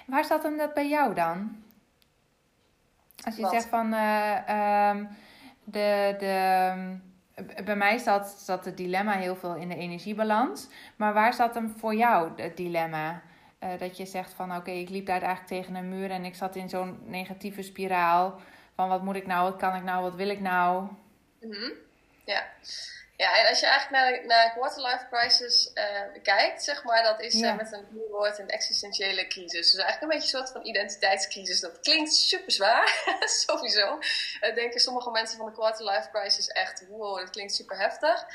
[0.06, 1.64] Waar zat hem dat bij jou dan?
[3.24, 3.50] Als je Wat?
[3.50, 5.16] zegt van um,
[5.64, 6.14] de.
[6.18, 7.12] de
[7.64, 10.68] bij mij zat, zat het dilemma heel veel in de energiebalans.
[10.96, 13.22] Maar waar zat hem voor jou het dilemma?
[13.60, 16.34] Uh, dat je zegt van oké, ik liep daar eigenlijk tegen een muur en ik
[16.34, 18.40] zat in zo'n negatieve spiraal.
[18.74, 20.88] Van wat moet ik nou, wat kan ik nou, wat wil ik nou?
[21.40, 21.72] -hmm.
[22.24, 22.44] Ja.
[23.16, 27.20] Ja, en als je eigenlijk naar, de, naar quarterlife crisis uh, kijkt, zeg maar, dat
[27.20, 27.50] is ja.
[27.50, 29.70] uh, met een woord een existentiële crisis.
[29.70, 31.60] Dus eigenlijk een beetje een soort van identiteitscrisis.
[31.60, 33.04] Dat klinkt super zwaar,
[33.46, 33.98] sowieso.
[34.40, 38.26] Uh, denken sommige mensen van de quarterlife crisis echt, wow, dat klinkt super heftig.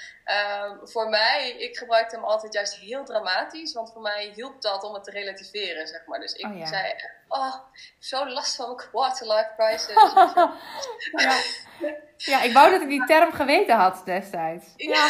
[0.84, 4.94] voor mij, ik gebruikte hem altijd juist heel dramatisch, want voor mij hielp dat om
[4.94, 6.20] het te relativeren, zeg maar.
[6.20, 6.66] Dus ik oh, ja.
[6.66, 6.94] zei,
[7.30, 7.56] oh,
[8.00, 9.96] zo last van mijn quarterlife crisis.
[11.26, 11.40] ja.
[12.18, 14.66] Ja, ik wou dat ik die term geweten had destijds.
[14.76, 15.08] Ja.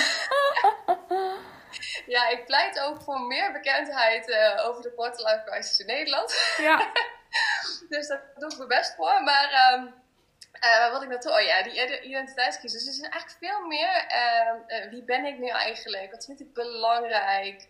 [2.16, 6.56] ja, ik pleit ook voor meer bekendheid uh, over de quarterlife crisis in Nederland.
[6.58, 6.92] Ja.
[7.90, 9.24] dus daar doe ik mijn best voor.
[9.24, 9.94] Maar um,
[10.62, 11.32] uh, wat ik naartoe...
[11.32, 12.84] Oh ja, die identiteitscrisis.
[12.84, 14.06] Dus het is eigenlijk veel meer...
[14.12, 16.12] Uh, uh, wie ben ik nu eigenlijk?
[16.12, 17.68] Wat vind ik belangrijk?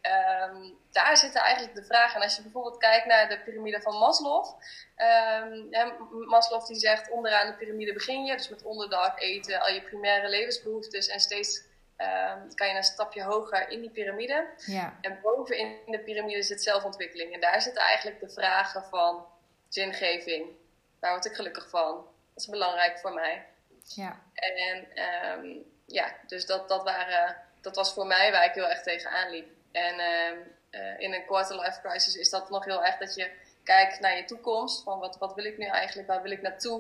[0.52, 2.15] Um, daar zitten eigenlijk de vragen.
[2.15, 4.45] En als je bijvoorbeeld kijkt naar de piramide van Maslow.
[5.43, 5.69] Um,
[6.28, 8.36] Maslow die zegt onderaan de piramide begin je.
[8.36, 11.08] Dus met onderdak, eten, al je primaire levensbehoeftes.
[11.08, 14.47] En steeds um, kan je een stapje hoger in die piramide.
[14.65, 14.97] Ja.
[15.02, 17.34] En boven in de piramide zit zelfontwikkeling.
[17.34, 19.25] En daar zitten eigenlijk de vragen van
[19.67, 20.49] zingeving.
[20.99, 22.06] Waar word ik gelukkig van?
[22.39, 23.45] Is belangrijk voor mij.
[23.84, 24.19] Ja.
[24.34, 24.88] En
[25.39, 29.30] um, ja, dus dat, dat, waren, dat was voor mij waar ik heel erg tegenaan
[29.30, 29.47] liep.
[29.71, 33.32] En um, uh, in een quarter life crisis is dat nog heel erg dat je
[33.63, 34.84] kijkt naar je toekomst.
[34.84, 36.08] Van wat, wat wil ik nu eigenlijk?
[36.08, 36.80] Waar wil ik naartoe?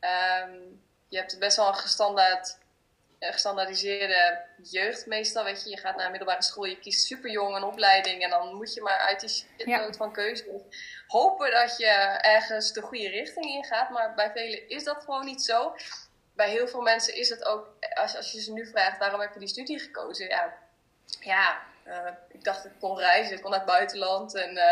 [0.00, 2.58] Um, je hebt best wel een gestandaard,
[3.20, 5.44] gestandaardiseerde jeugd meestal.
[5.44, 8.22] Weet je, je gaat naar een middelbare school, je kiest super jong een opleiding.
[8.22, 9.92] En dan moet je maar uit die ja.
[9.92, 10.62] van keuze
[11.12, 11.86] hopen dat je
[12.20, 13.90] ergens de goede richting in gaat.
[13.90, 15.76] Maar bij velen is dat gewoon niet zo.
[16.34, 19.32] Bij heel veel mensen is het ook, als, als je ze nu vraagt waarom heb
[19.32, 20.28] je die studie gekozen?
[20.28, 20.52] Ja,
[21.20, 24.64] ja uh, ik dacht ik kon reizen, ik kon naar het buitenland en uh,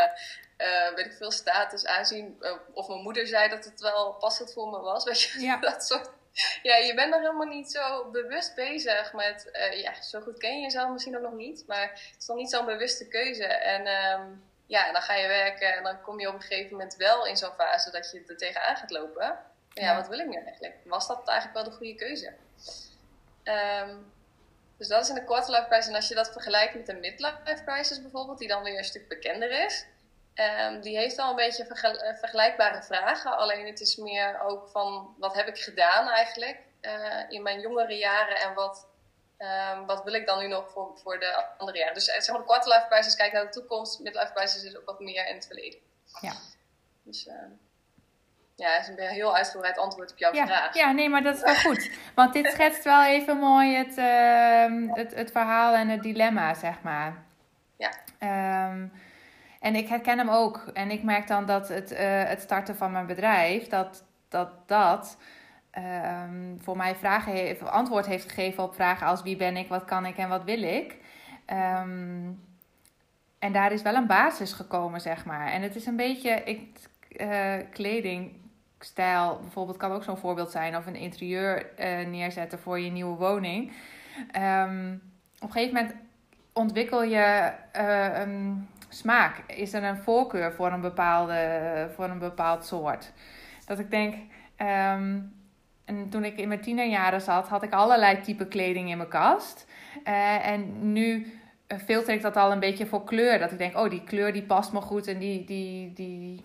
[0.58, 2.42] uh, weet ik veel status aanzien.
[2.72, 5.04] of mijn moeder zei dat het wel passend voor me was.
[5.08, 5.56] Weet je, ja.
[5.56, 6.10] dat soort.
[6.62, 10.62] Ja, je bent nog helemaal niet zo bewust bezig met, ja, zo goed ken je
[10.62, 13.44] jezelf misschien ook nog niet, maar het is nog niet zo'n bewuste keuze.
[13.44, 16.96] En um, ja, dan ga je werken en dan kom je op een gegeven moment
[16.96, 19.38] wel in zo'n fase dat je er tegenaan gaat lopen.
[19.72, 20.74] Ja, ja, wat wil ik nu eigenlijk?
[20.84, 22.32] Was dat eigenlijk wel de goede keuze?
[23.44, 24.12] Um,
[24.76, 25.88] dus dat is in de quarter life crisis.
[25.88, 29.08] En als je dat vergelijkt met de midlife crisis bijvoorbeeld, die dan weer een stuk
[29.08, 29.86] bekender is,
[30.34, 33.36] um, die heeft al een beetje vergel vergelijkbare vragen.
[33.36, 37.96] Alleen het is meer ook van wat heb ik gedaan eigenlijk uh, in mijn jongere
[37.96, 38.86] jaren en wat,
[39.72, 41.94] um, wat wil ik dan nu nog voor, voor de andere jaren.
[41.94, 44.86] Dus zeg maar de quarter life crisis kijkt naar de toekomst, midlife crisis is ook
[44.86, 45.78] wat meer in het verleden.
[46.20, 46.32] Ja.
[47.02, 47.34] Dus, uh,
[48.54, 50.74] ja, dat is een heel uitgebreid antwoord op jouw ja, vraag.
[50.74, 51.90] Ja, nee, maar dat is wel goed.
[52.14, 56.82] Want dit schetst wel even mooi het, uh, het, het verhaal en het dilemma, zeg
[56.82, 57.24] maar.
[57.76, 57.90] Ja.
[58.68, 58.92] Um,
[59.60, 60.70] en ik herken hem ook.
[60.74, 65.16] En ik merk dan dat het, uh, het starten van mijn bedrijf, dat dat, dat
[65.78, 69.84] um, voor mij vragen heeft, antwoord heeft gegeven op vragen als wie ben ik, wat
[69.84, 70.96] kan ik en wat wil ik.
[71.46, 72.40] Um,
[73.38, 75.46] en daar is wel een basis gekomen, zeg maar.
[75.46, 76.78] En het is een beetje ik,
[77.08, 78.32] uh, kleding
[78.78, 80.76] stijl bijvoorbeeld kan ook zo'n voorbeeld zijn.
[80.76, 83.72] Of een interieur uh, neerzetten voor je nieuwe woning.
[84.36, 85.02] Um,
[85.38, 85.94] op een gegeven moment
[86.52, 89.38] ontwikkel je uh, een smaak.
[89.46, 93.12] Is er een voorkeur voor een, bepaalde, voor een bepaald soort?
[93.66, 94.14] Dat ik denk...
[95.90, 99.66] en toen ik in mijn tienerjaren zat, had ik allerlei type kleding in mijn kast.
[100.04, 101.26] Uh, en nu
[101.84, 103.38] filter ik dat al een beetje voor kleur.
[103.38, 106.44] Dat ik denk, oh, die kleur die past me goed en die, die, die,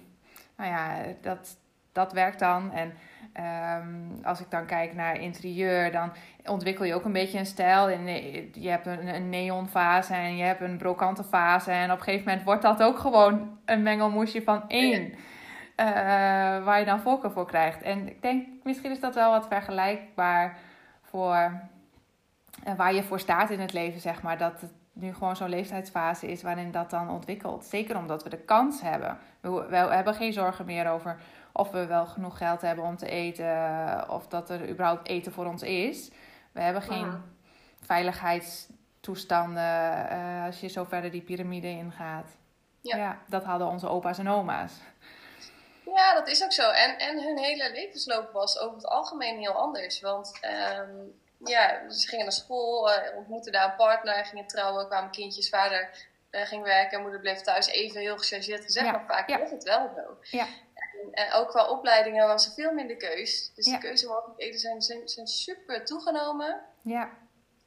[0.58, 1.58] nou ja, dat,
[1.92, 2.72] dat werkt dan.
[2.72, 2.94] En
[3.82, 6.12] um, als ik dan kijk naar interieur, dan
[6.46, 7.90] ontwikkel je ook een beetje een stijl.
[7.90, 8.08] En
[8.62, 11.72] je hebt een, een neonfase en je hebt een brokante fase.
[11.72, 15.14] En op een gegeven moment wordt dat ook gewoon een mengelmoesje van één.
[15.80, 15.86] Uh,
[16.66, 17.82] waar je dan voorkeur voor krijgt.
[17.82, 20.58] En ik denk, misschien is dat wel wat vergelijkbaar
[21.02, 21.62] voor
[22.68, 24.38] uh, waar je voor staat in het leven, zeg maar.
[24.38, 27.66] Dat het nu gewoon zo'n leeftijdsfase is waarin dat dan ontwikkelt.
[27.66, 29.18] Zeker omdat we de kans hebben.
[29.40, 31.18] We, we hebben geen zorgen meer over
[31.52, 35.46] of we wel genoeg geld hebben om te eten, of dat er überhaupt eten voor
[35.46, 36.12] ons is.
[36.52, 37.22] We hebben geen ja.
[37.82, 42.38] veiligheidstoestanden uh, als je zo verder die piramide ingaat.
[42.82, 42.98] Ja.
[42.98, 44.82] ja, dat hadden onze opa's en oma's.
[45.94, 46.70] Ja, dat is ook zo.
[46.70, 50.00] En, en hun hele levensloop was over het algemeen heel anders.
[50.00, 50.40] Want
[50.80, 55.50] um, ja, ze gingen naar school, uh, ontmoetten daar een partner, gingen trouwen, kwamen kindjes,
[55.50, 57.68] vader uh, ging werken, moeder bleef thuis.
[57.68, 58.92] Even heel gechargeerd gezegd, ja.
[58.92, 59.40] maar vaak ja.
[59.40, 60.18] was het wel zo.
[60.38, 60.48] Ja.
[60.74, 63.52] En, en, ook qua opleidingen was er veel minder keus.
[63.56, 66.62] Dus de keuzemogelijkheden zijn, zijn, zijn super toegenomen.
[66.82, 67.10] Ja.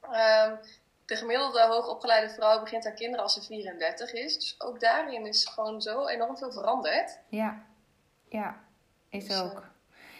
[0.02, 0.60] Um,
[1.06, 4.34] de gemiddelde hoogopgeleide vrouw begint haar kinderen als ze 34 is.
[4.34, 7.18] Dus ook daarin is gewoon zo enorm veel veranderd.
[7.28, 7.66] Ja,
[8.28, 8.56] ja,
[9.08, 9.58] is dus, ook.
[9.58, 9.66] Uh,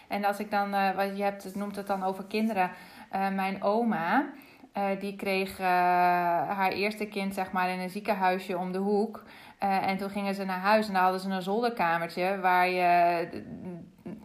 [0.09, 2.71] en als ik dan, uh, wat je hebt, het noemt het dan over kinderen.
[3.13, 4.27] Uh, mijn oma,
[4.77, 9.23] uh, die kreeg haar eerste kind zeg maar in een ziekenhuisje om de hoek.
[9.59, 13.29] En toen gingen ze naar huis en dan hadden ze een zolderkamertje waar je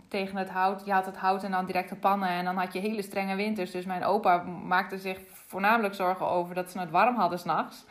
[0.08, 2.80] tegen het hout, je had het hout en dan directe pannen en dan had je
[2.80, 3.72] hele strenge winters.
[3.72, 7.86] Dus mijn opa maakte zich voornamelijk zorgen over dat ze het warm hadden s'nachts.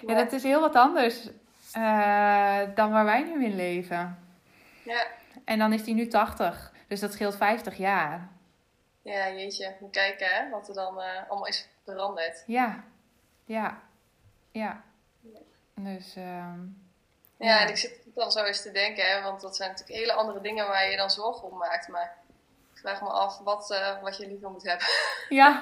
[0.00, 0.12] Ja.
[0.12, 1.30] ja, dat is heel wat anders
[2.74, 4.18] dan waar wij nu in leven.
[4.82, 5.06] Ja.
[5.48, 8.28] En dan is hij nu 80, dus dat scheelt 50 jaar.
[9.02, 9.76] Ja, jeetje.
[9.80, 12.44] Moet kijken hè, wat er dan uh, allemaal is veranderd.
[12.46, 12.84] Ja,
[13.44, 13.82] ja,
[14.50, 14.82] ja.
[15.74, 16.16] Dus...
[16.16, 16.90] Um,
[17.38, 20.12] ja, en ik zit dan zo eens te denken, hè, want dat zijn natuurlijk hele
[20.12, 21.88] andere dingen waar je dan zorgen om maakt.
[21.88, 22.16] Maar
[22.72, 24.86] ik vraag me af wat, uh, wat je liever moet hebben.
[25.28, 25.60] Ja.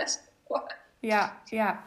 [1.12, 1.84] ja, ja.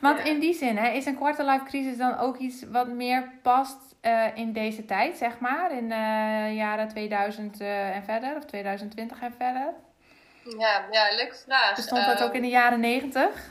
[0.00, 0.24] Want ja.
[0.24, 3.89] in die zin, hè, is een quarter life crisis dan ook iets wat meer past
[4.02, 5.72] uh, in deze tijd, zeg maar?
[5.72, 9.74] In de uh, jaren 2000 en verder, of 2020 en verder?
[10.58, 11.74] Ja, ja leuke vraag.
[11.74, 13.50] Bestond dat ook in de jaren 90?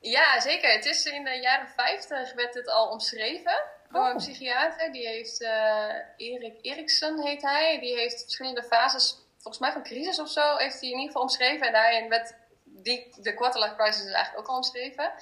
[0.00, 0.72] Ja, zeker.
[0.72, 4.16] Het is in de jaren 50 werd het al omschreven door een oh.
[4.16, 4.92] psychiater.
[4.92, 7.78] Die heeft, uh, Erik Eriksen heet hij.
[7.80, 11.22] Die heeft verschillende fases, volgens mij van crisis of zo, heeft hij in ieder geval
[11.22, 11.66] omschreven.
[11.66, 12.34] En daarin werd
[12.82, 15.12] die, de quarterlife crisis is eigenlijk ook al omschreven.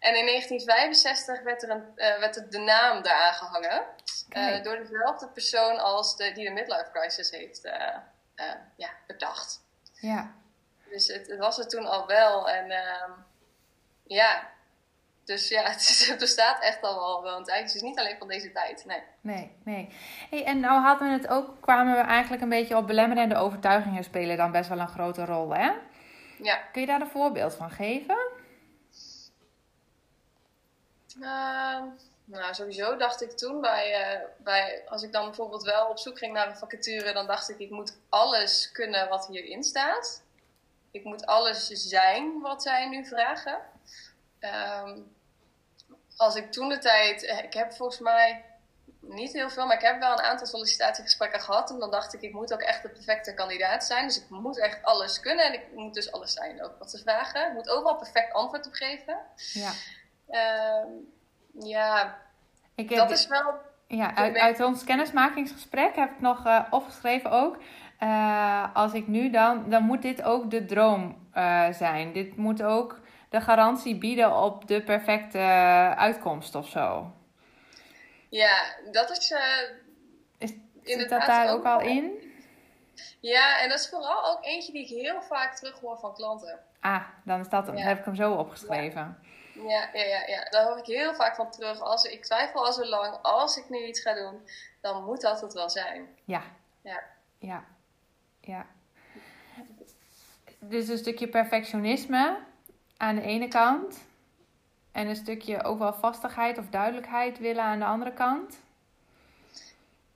[0.00, 3.82] En in 1965 werd, er een, uh, werd er de naam daaraan gehangen.
[4.36, 7.60] Uh, door dezelfde persoon als de, die de midlife crisis heeft
[8.76, 9.60] ja, bedacht.
[9.92, 10.34] Ja.
[10.90, 12.50] Dus het, het, was er toen al wel.
[12.50, 13.10] En ehm,
[14.06, 14.50] ja,
[15.24, 17.64] dus ja, het, bestaat echt al wel, wel een tijd.
[17.64, 19.02] Het is niet alleen van deze tijd, nee.
[19.20, 19.88] Nee, nee.
[20.30, 24.04] Hey, en nou hadden we het ook, kwamen we eigenlijk een beetje op belemmerende overtuigingen
[24.04, 25.70] spelen dan best wel een grote rol, hè?
[26.42, 26.56] Ja.
[26.56, 28.18] Kun je daar een voorbeeld van geven?
[31.18, 31.82] Uh,
[32.24, 36.18] nou, sowieso dacht ik toen bij, uh, bij, als ik dan bijvoorbeeld wel op zoek
[36.18, 40.22] ging naar een vacature, dan dacht ik, ik moet alles kunnen wat hierin staat.
[40.90, 43.58] Ik moet alles zijn wat zij nu vragen.
[44.40, 45.14] Um,
[46.16, 48.44] als ik toen de tijd, eh, ik heb volgens mij
[49.02, 51.70] niet heel veel, maar ik heb wel een aantal sollicitatiegesprekken gehad.
[51.70, 54.06] En dan dacht ik, ik moet ook echt de perfecte kandidaat zijn.
[54.06, 56.98] Dus ik moet echt alles kunnen en ik moet dus alles zijn ook wat ze
[56.98, 57.46] vragen.
[57.46, 59.16] Ik moet overal perfect antwoord op geven.
[59.52, 59.70] Ja.
[60.82, 61.12] Um,
[61.68, 62.18] ja,
[62.74, 63.54] ik heb, dat is wel...
[63.86, 67.56] Ja, uit, uit ons kennismakingsgesprek heb ik nog uh, opgeschreven ook.
[68.00, 72.12] Uh, als ik nu dan, dan moet dit ook de droom uh, zijn.
[72.12, 75.38] Dit moet ook de garantie bieden op de perfecte
[75.96, 77.12] uitkomst of zo.
[78.32, 79.30] Ja, dat is.
[79.30, 79.38] Uh,
[80.38, 82.32] is zit dat daar ook, al in?
[83.20, 86.58] Ja, en dat is vooral ook eentje die ik heel vaak terug hoor van klanten.
[86.80, 89.18] Ah, dan is dat, heb ik hem zo opgeschreven.
[89.54, 89.88] Ja.
[89.92, 91.80] Ja, ja, ja, daar hoor ik heel vaak van terug.
[91.80, 94.48] Als ik twijfel al zo lang, als ik nu iets ga doen,
[94.80, 96.08] dan moet dat het wel zijn.
[96.24, 96.42] Ja.
[96.82, 97.02] Ja.
[97.38, 97.64] Ja.
[98.40, 98.66] ja.
[100.58, 102.38] Dus een stukje perfectionisme
[102.96, 104.04] aan de ene kant.
[104.92, 108.58] En een stukje wel vastigheid of duidelijkheid willen aan de andere kant.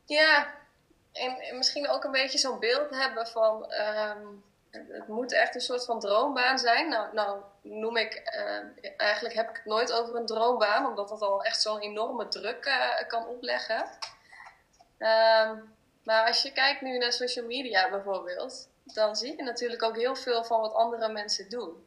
[0.04, 0.54] Ja,
[1.12, 3.70] en, misschien ook een beetje zo'n beeld hebben van.
[3.70, 4.26] Ehm,
[4.70, 6.88] het moet echt een soort van droombaan zijn.
[6.88, 8.22] Nou, nou noem ik.
[8.36, 12.28] Uh, eigenlijk heb ik het nooit over een droombaan, omdat dat al echt zo'n enorme
[12.28, 13.84] druk uh, kan opleggen.
[14.98, 19.96] Um, maar als je kijkt nu naar social media bijvoorbeeld, dan zie je natuurlijk ook
[19.96, 21.85] heel veel van wat andere mensen doen.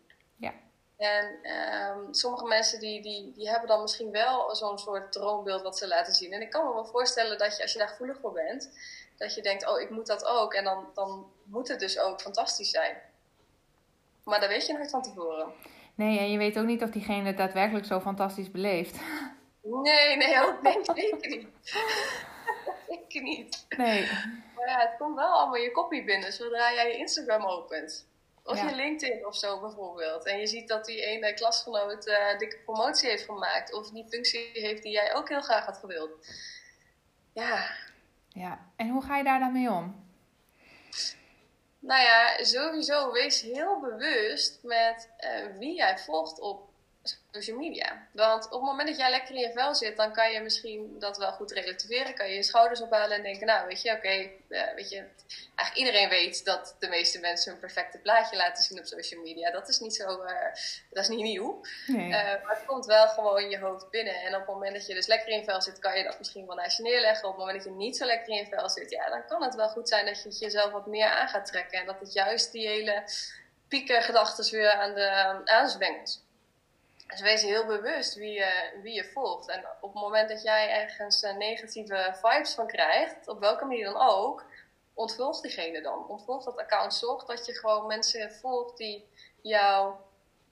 [0.99, 5.77] En um, sommige mensen die, die, die hebben dan misschien wel zo'n soort droombeeld wat
[5.77, 6.33] ze laten zien.
[6.33, 8.69] En ik kan me wel voorstellen dat je, als je daar gevoelig voor bent,
[9.17, 10.53] dat je denkt, oh, ik moet dat ook.
[10.53, 12.97] En dan, dan moet het dus ook fantastisch zijn.
[14.23, 15.53] Maar dat weet je nooit van tevoren.
[15.95, 18.97] Nee, en je weet ook niet of diegene het daadwerkelijk zo fantastisch beleeft.
[19.61, 21.47] Nee, nee, ook, nee zeker niet.
[22.89, 23.65] zeker niet.
[23.77, 24.09] Nee.
[24.55, 28.08] Maar ja, het komt wel allemaal je kopie binnen zodra jij je Instagram opent.
[28.49, 30.25] Of je LinkedIn of zo bijvoorbeeld.
[30.25, 33.73] En je ziet dat die ene klasgenoot uh, dikke promotie heeft gemaakt.
[33.73, 36.11] Of die functie heeft die jij ook heel graag had gewild.
[37.33, 37.71] Ja.
[38.27, 40.07] Ja, en hoe ga je daar dan mee om?
[41.79, 46.68] Nou ja, sowieso wees heel bewust met uh, wie jij volgt op
[47.31, 48.07] social media.
[48.13, 50.95] Want op het moment dat jij lekker in je vel zit, dan kan je misschien
[50.99, 52.15] dat wel goed relativeren.
[52.15, 55.03] Kan je je schouders ophalen en denken, nou weet je, oké, eh, weet je,
[55.55, 59.51] eigenlijk iedereen weet dat de meeste mensen een perfecte plaatje laten zien op social media.
[59.51, 60.31] Dat is niet zo, uh,
[60.89, 61.61] dat is niet nieuw.
[61.87, 62.07] Nee.
[62.07, 64.15] Uh, maar het komt wel gewoon in je hoofd binnen.
[64.15, 66.17] En op het moment dat je dus lekker in je vel zit, kan je dat
[66.17, 67.27] misschien wel naast je neerleggen.
[67.27, 69.43] Op het moment dat je niet zo lekker in je vel zit, ja, dan kan
[69.43, 71.79] het wel goed zijn dat je het jezelf wat meer aan gaat trekken.
[71.79, 73.03] En dat het juist die hele
[73.67, 76.27] pieken gedachten weer aan de aanzwengelt.
[77.09, 79.49] Dus wees heel bewust wie je, wie je volgt.
[79.49, 83.85] En op het moment dat jij ergens uh, negatieve vibes van krijgt, op welke manier
[83.85, 84.45] dan ook,
[84.93, 86.07] ontvolg diegene dan.
[86.07, 86.93] Ontvolg dat account.
[86.93, 89.07] Zorg dat je gewoon mensen volgt die
[89.41, 89.93] jou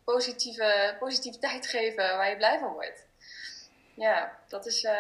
[0.04, 3.06] positieve, positiviteit geven waar je blij van wordt.
[3.94, 4.92] Ja, dat is uh,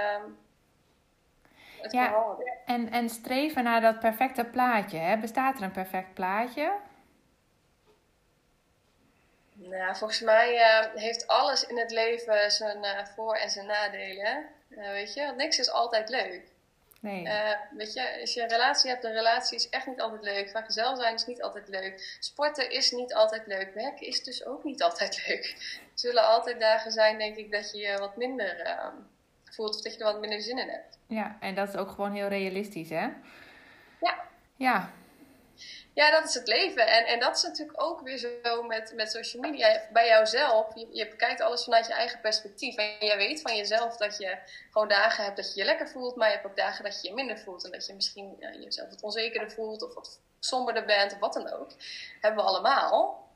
[1.81, 2.43] het ja, verhaal.
[2.65, 4.97] En, en streven naar dat perfecte plaatje.
[4.97, 5.17] Hè?
[5.17, 6.71] Bestaat er een perfect plaatje?
[9.59, 14.45] Nou, volgens mij uh, heeft alles in het leven zijn uh, voor- en zijn nadelen.
[14.69, 16.41] Uh, weet je, want niks is altijd leuk.
[16.99, 17.27] Nee.
[17.77, 20.49] weet je, als je een relatie hebt, een relatie is echt niet altijd leuk.
[20.49, 22.17] Vrijgezel zijn is niet altijd leuk.
[22.19, 23.73] Sporten is niet altijd leuk.
[23.73, 25.45] Werken is dus ook niet altijd leuk.
[25.79, 28.77] Er zullen altijd dagen zijn, denk ik, dat je je wat minder
[29.43, 30.97] voelt of dat je er wat minder zin in hebt.
[31.07, 33.07] Ja, en dat is ook gewoon heel realistisch, hè?
[34.01, 34.25] Ja.
[34.55, 34.91] Ja,
[35.97, 36.87] ja, dat is het leven.
[36.87, 39.81] En, en dat is natuurlijk ook weer zo met, met social media.
[39.91, 42.75] Bij jouzelf, je, je bekijkt alles vanuit je eigen perspectief.
[42.75, 44.37] En jij weet van jezelf dat je
[44.71, 46.15] gewoon dagen hebt dat je je lekker voelt.
[46.15, 47.65] Maar je hebt ook dagen dat je je minder voelt.
[47.65, 51.33] En dat je misschien ja, jezelf wat onzekerder voelt of wat somberder bent of wat
[51.33, 51.71] dan ook.
[52.21, 53.27] Hebben we allemaal.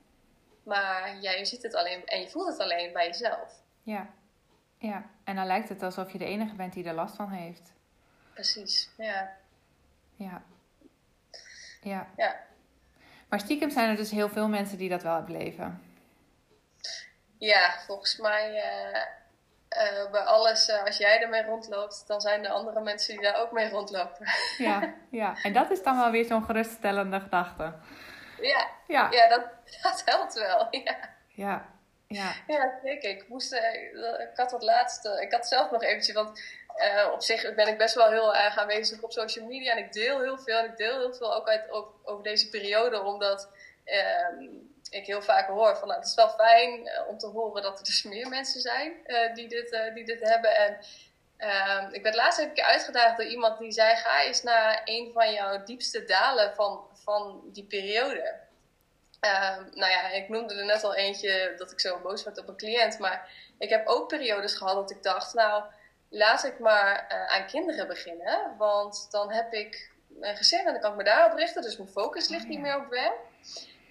[0.64, 3.54] Maar ja, je ziet het alleen en je voelt het alleen bij jezelf.
[3.84, 4.10] Ja.
[4.78, 7.74] Ja, en dan lijkt het alsof je de enige bent die er last van heeft.
[8.34, 9.38] Precies, ja.
[10.16, 10.44] Ja.
[11.82, 12.08] Ja.
[12.16, 12.50] Ja.
[13.32, 15.82] Maar stiekem zijn er dus heel veel mensen die dat wel beleven.
[17.38, 19.02] Ja, volgens mij eh,
[19.68, 23.42] eh, bij alles, eh, als jij ermee rondloopt, dan zijn er andere mensen die daar
[23.42, 24.28] ook mee rondlopen.
[24.58, 25.36] Ja, ja.
[25.44, 27.74] en dat is dan wel weer zo'n geruststellende gedachte.
[28.42, 29.08] Ja, Ja.
[29.12, 29.44] ja dat,
[29.84, 30.68] dat helpt wel.
[30.72, 30.96] Ja.
[31.28, 31.66] Ja.
[32.12, 32.34] Ja.
[32.48, 33.10] Ja, zeker.
[33.10, 33.74] Ik, moest, eh,
[34.20, 36.40] ik had wat laatst, eh, ik had zelf nog eventjes, want
[36.76, 39.94] eh, op zich ben ik best wel heel erg aanwezig op social media en ik
[39.94, 40.58] deel heel veel.
[40.58, 43.50] En ik deel heel veel ook uit, ook, over deze periode, omdat
[43.84, 44.44] ehm,
[44.90, 47.80] ik heel vaak hoor van nou, het is wel fijn eh, om te horen dat
[47.80, 48.94] er dus meer mensen zijn
[49.34, 50.58] die, dit, die dit hebben.
[50.58, 50.78] En
[51.38, 55.34] ehm, ik werd laatst even uitgedaagd door iemand die zei: ga eens naar een van
[55.34, 58.50] jouw diepste dalen van, van die periode.
[59.22, 62.48] Ehm, nou ja, ik noemde er net al eentje dat ik zo boos werd op
[62.48, 63.00] een cliënt.
[63.00, 65.64] Maar ik heb ook periodes gehad dat ik dacht, nou,
[66.10, 68.56] laat ik maar eh, aan kinderen beginnen.
[68.58, 71.62] Want dan heb ik een gezin en dan kan ik me daarop richten.
[71.62, 73.20] Dus mijn focus ligt niet meer op werk.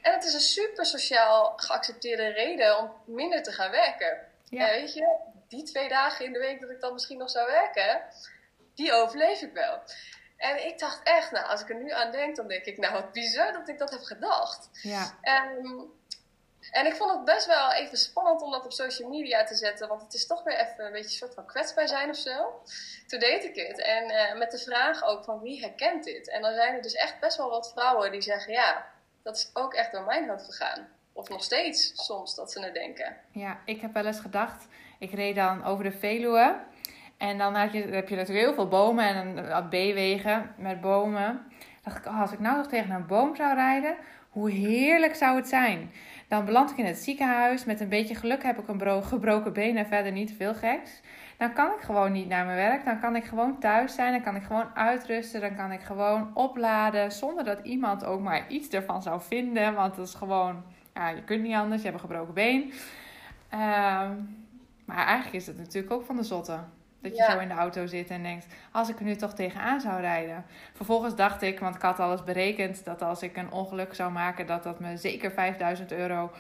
[0.02, 4.18] En het is een super sociaal geaccepteerde reden om minder te gaan werken.
[4.44, 4.68] Ja.
[4.68, 5.16] En weet je,
[5.48, 8.02] die twee dagen in de week dat ik dan misschien nog zou werken,
[8.74, 9.82] die overleef ik wel.
[10.40, 12.92] En ik dacht echt, nou, als ik er nu aan denk, dan denk ik, nou,
[12.92, 14.68] wat bizar dat ik dat heb gedacht.
[14.72, 15.14] Ja.
[15.20, 15.80] Ehm,
[16.70, 19.88] en ik vond het best wel even spannend om dat op social media te zetten,
[19.88, 22.62] want het is toch weer even een beetje een soort van kwetsbaar zijn of zo.
[23.06, 23.78] Toen deed ik het.
[23.78, 26.28] En eh, met de vraag ook van wie herkent dit?
[26.28, 28.86] En dan zijn er dus echt best wel wat vrouwen die zeggen, ja,
[29.22, 30.88] dat is ook echt door mijn hoofd gegaan.
[31.12, 33.16] Of nog steeds soms dat ze het denken.
[33.32, 34.66] Ja, ik heb wel eens gedacht,
[34.98, 36.60] ik reed dan over de Veluwe.
[37.20, 41.40] En dan had je, heb je natuurlijk heel veel bomen en B-wegen met bomen.
[41.82, 43.94] dacht ik, oh, als ik nou nog tegen een boom zou rijden,
[44.30, 45.90] hoe heerlijk zou het zijn.
[46.28, 47.64] Dan beland ik in het ziekenhuis.
[47.64, 51.00] Met een beetje geluk heb ik een bro- gebroken been en verder niet veel geks.
[51.36, 52.84] Dan kan ik gewoon niet naar mijn werk.
[52.84, 54.12] Dan kan ik gewoon thuis zijn.
[54.12, 55.40] Dan kan ik gewoon uitrusten.
[55.40, 57.12] Dan kan ik gewoon opladen.
[57.12, 59.74] Zonder dat iemand ook maar iets ervan zou vinden.
[59.74, 60.62] Want het is gewoon,
[60.94, 61.82] ja, je kunt niet anders.
[61.82, 62.72] Je hebt een gebroken been.
[63.48, 64.12] Ehm,
[64.84, 66.58] maar eigenlijk is het natuurlijk ook van de zotte.
[67.02, 67.30] Dat je Ja.
[67.30, 70.44] zo in de auto zit en denkt, als ik er nu toch tegenaan zou rijden.
[70.74, 74.46] Vervolgens dacht ik, want ik had alles berekend, dat als ik een ongeluk zou maken,
[74.46, 76.30] dat dat me zeker 5000 euro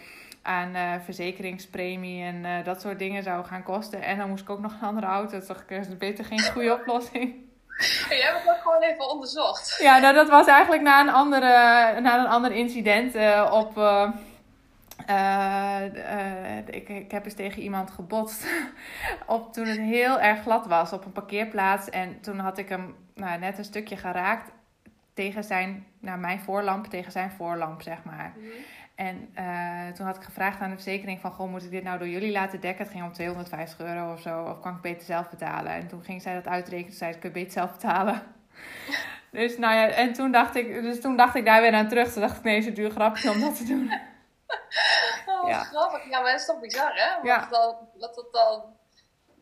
[0.42, 4.02] aan eh, verzekeringspremie en eh, dat soort dingen zou gaan kosten.
[4.02, 5.38] En dan moest ik ook nog een andere auto.
[5.38, 7.34] Toen dacht ik, dat is beter geen goede oplossing.
[8.08, 9.78] Jij hebt het ook gewoon even onderzocht.
[9.82, 11.48] Ja, nou, dat was eigenlijk na een, andere,
[12.00, 13.76] na een ander incident eh, op...
[15.06, 18.46] eh, eh, ik, ik heb eens tegen iemand gebotst
[19.26, 21.90] op, toen het heel erg glad was op een parkeerplaats.
[21.90, 24.50] En toen had ik hem nou, net een stukje geraakt
[25.14, 28.32] tegen zijn, nou, mijn voorlamp, tegen zijn voorlamp, zeg maar.
[29.00, 31.32] En eh, toen had ik gevraagd aan de verzekering van...
[31.32, 32.84] Goh, moet ik dit nou door jullie laten dekken?
[32.84, 34.42] Het ging om 250 euro of zo.
[34.42, 35.72] Of kan ik beter zelf betalen?
[35.72, 36.88] En toen ging zij dat uitrekenen.
[36.88, 38.22] Toen zei ze, kun je beter zelf betalen?
[39.30, 42.12] dus nou ja, en toen dacht ik, dus toen dacht ik daar weer aan terug.
[42.12, 43.90] Toen dacht ik, nee, is een duur grapje om dat te doen.
[45.50, 45.62] Ja.
[45.62, 46.04] grappig.
[46.10, 47.14] Ja, maar dat is toch bizar, hè?
[47.16, 47.46] Wat, Ja.
[47.50, 48.62] dan, wat, dat dan,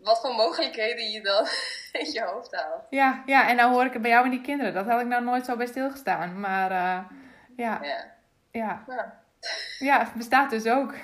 [0.03, 1.47] wat voor mogelijkheden je dan
[2.03, 2.83] in je hoofd haalt.
[2.91, 4.75] ja, ja, en nou hoor ik het bij jou en die kinderen.
[4.75, 6.41] Dat had ik nou nooit zo bij stilgestaan.
[6.41, 6.99] Maar eh,
[7.57, 8.05] ja, Ja.
[8.51, 8.83] ja,
[9.79, 9.99] ja.
[9.99, 10.95] het bestaat dus ook.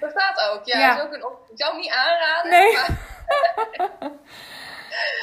[0.00, 0.64] Dat staat ook.
[0.64, 2.50] Ja, is ook een op- ik zou hem niet aanraden.
[2.50, 2.72] Nee.
[2.76, 4.10] Maar,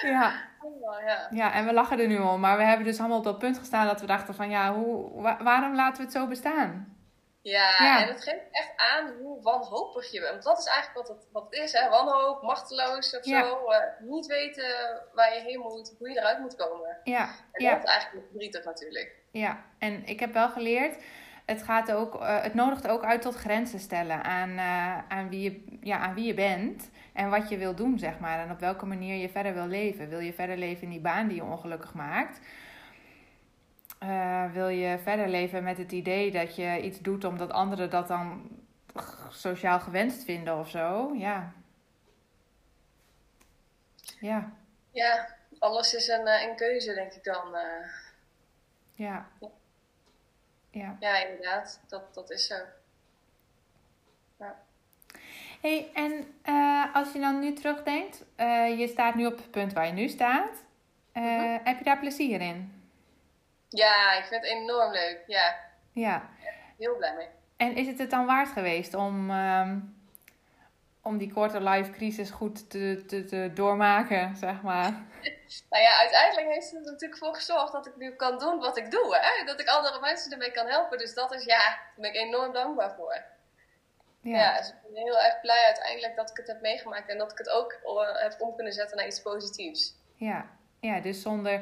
[0.02, 0.34] Ja.
[0.62, 1.28] oh, ja.
[1.30, 2.40] Ja, en we lachen er nu om.
[2.40, 4.50] Maar we hebben dus allemaal op dat punt gestaan dat we dachten van...
[4.50, 6.97] Ja, hoe, wa- waarom laten we het zo bestaan?
[7.50, 8.02] Ja, Ja.
[8.02, 10.32] en het geeft echt aan hoe wanhopig je bent.
[10.32, 11.90] Want dat is eigenlijk wat het, wat het is, hè?
[11.90, 13.44] Wanhoop, machteloos of Ja.
[13.44, 13.66] zo.
[13.68, 16.98] eh, niet weten waar je heen moet, hoe je eruit moet komen.
[17.04, 17.74] Ja, En ja.
[17.74, 19.16] dat is eigenlijk verdrietig natuurlijk.
[19.32, 21.04] Ja, en ik heb wel geleerd,
[21.46, 25.42] het, gaat ook, eh, het nodigt ook uit tot grenzen stellen aan, eh, aan, wie
[25.42, 28.40] je, ja, aan wie je bent en wat je wil doen, zeg maar.
[28.40, 30.10] En op welke manier je verder wil leven.
[30.10, 32.40] Wil je verder leven in die baan die je ongelukkig maakt?
[34.00, 38.08] Eh, wil je verder leven met het idee dat je iets doet omdat anderen dat
[38.08, 38.50] dan
[39.30, 41.14] sociaal gewenst vinden of zo?
[41.16, 41.54] Ja.
[44.20, 44.52] Ja,
[44.92, 45.28] Ja,
[45.60, 47.56] alles is een, eh, een keuze, denk ik dan.
[47.56, 47.90] eh.
[48.94, 49.28] ja.
[50.72, 50.98] Ja.
[51.00, 51.80] ja, inderdaad.
[51.88, 52.56] Dat, dat is zo.
[55.62, 56.28] hey, en
[56.94, 58.26] als je dan nu terugdenkt,
[58.78, 60.64] je staat nu op het punt waar je nu staat.
[61.14, 61.58] Mhm.
[61.64, 62.77] Heb je daar plezier in?
[63.70, 65.24] Ja, ik vind het enorm leuk.
[65.28, 65.56] Ja,
[65.92, 66.30] Ja.
[66.78, 67.28] heel blij mee.
[67.58, 69.80] En is het het dan waard geweest om, ehm,
[71.02, 74.92] om die quarter-life crisis goed te, te, te doormaken, zeg maar?
[75.70, 78.78] Nou ja, uiteindelijk heeft het er natuurlijk voor gezorgd dat ik nu kan doen wat
[78.78, 79.18] ik doe.
[79.22, 79.46] Hè?
[79.46, 80.98] Dat ik andere mensen ermee kan helpen.
[80.98, 83.24] Dus dat is, ja, daar ben ik enorm dankbaar voor.
[84.22, 84.38] Ja.
[84.38, 87.32] ja, dus ik ben heel erg blij uiteindelijk dat ik het heb meegemaakt en dat
[87.32, 89.96] ik het ook eh, heb om kunnen zetten naar iets positiefs.
[90.16, 90.46] Ja,
[90.80, 91.62] ja dus zonder,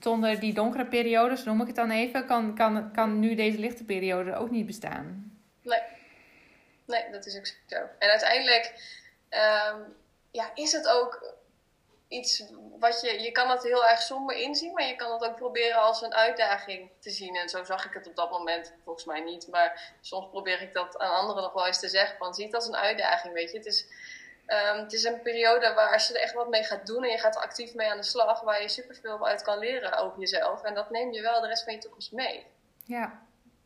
[0.00, 3.84] zonder die donkere periodes, noem ik het dan even, kan, kan, kan nu deze lichte
[3.84, 5.38] periode ook niet bestaan.
[5.62, 5.80] Nee,
[6.86, 7.76] nee dat is ook zo.
[7.98, 8.98] En uiteindelijk
[9.30, 9.94] um,
[10.30, 11.38] ja, is het ook
[12.08, 12.44] iets
[12.78, 15.80] wat je, je kan het heel erg somber inzien, maar je kan het ook proberen
[15.80, 17.36] als een uitdaging te zien.
[17.36, 19.48] En zo zag ik het op dat moment volgens mij niet.
[19.48, 22.18] Maar soms probeer ik dat aan anderen nog wel eens te zeggen.
[22.18, 23.56] Van zie het als een uitdaging, weet je.
[23.56, 23.86] Het is,
[24.50, 27.10] um, het is een periode waar als je er echt wat mee gaat doen en
[27.10, 30.18] je gaat er actief mee aan de slag, waar je superveel uit kan leren over
[30.18, 30.62] jezelf.
[30.62, 32.46] En dat neem je wel de rest van je toekomst mee.
[32.84, 33.20] Ja,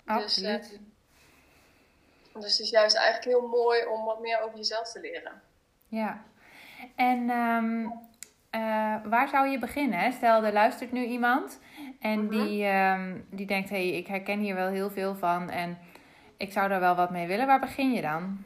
[0.05, 0.63] absoluut.
[0.63, 5.01] Dus, uh, dus het is juist eigenlijk heel mooi om wat meer over jezelf te
[5.01, 5.43] leren.
[5.89, 6.23] Ja,
[6.97, 7.83] en um,
[8.51, 10.13] uh, waar zou je beginnen?
[10.13, 11.61] Stel, er luistert nu iemand
[12.01, 12.31] en mhm.
[12.31, 15.79] die, um, die denkt: hé, hey, ik herken hier wel heel veel van en
[16.37, 17.47] ik zou daar wel wat mee willen.
[17.47, 18.45] Waar begin je dan?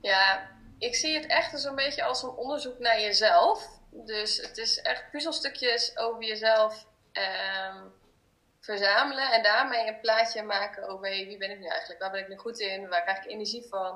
[0.00, 0.48] Ja,
[0.78, 3.68] ik zie het echt zo'n beetje als een onderzoek naar jezelf.
[3.90, 7.92] Dus het is echt puzzelstukjes over jezelf um,
[8.60, 12.00] verzamelen en daarmee een plaatje maken over hey, wie ben ik nu eigenlijk?
[12.00, 12.88] Waar ben ik nu goed in?
[12.88, 13.94] Waar krijg ik energie van?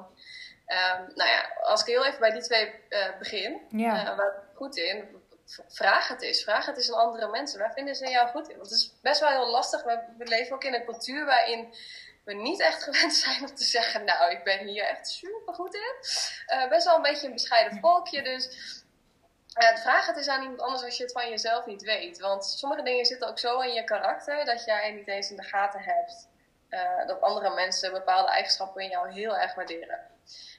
[0.66, 4.11] Um, nou ja, als ik heel even bij die twee uh, begin, ja.
[4.11, 5.22] uh, waar ik goed in,
[5.68, 6.43] vraag het eens.
[6.43, 7.59] Vraag het eens aan andere mensen.
[7.59, 8.57] Waar vinden ze jou goed in?
[8.57, 9.83] Want het is best wel heel lastig.
[9.85, 11.74] We leven ook in een cultuur waarin
[12.29, 15.74] we niet echt gewend zijn om te zeggen, nou, ik ben hier echt super goed
[15.74, 15.95] in.
[16.55, 18.76] Uh, best wel een beetje een bescheiden volkje, dus
[19.74, 22.18] vraag het eens aan iemand anders als je het van jezelf niet weet.
[22.18, 25.43] Want sommige dingen zitten ook zo in je karakter dat jij niet eens in de
[25.43, 26.29] gaten hebt
[27.07, 30.01] dat andere mensen bepaalde eigenschappen in jou heel erg waarderen.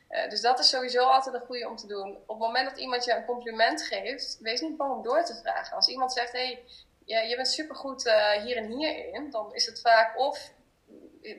[0.10, 2.16] Uh, dus dat is sowieso altijd een goede om te doen.
[2.16, 5.36] Op het moment dat iemand je een compliment geeft, wees niet bang om door te
[5.36, 5.76] vragen.
[5.76, 6.64] Als iemand zegt, hé, hey,
[7.06, 10.52] je, je bent supergoed uh, hier en hierin, dan is het vaak of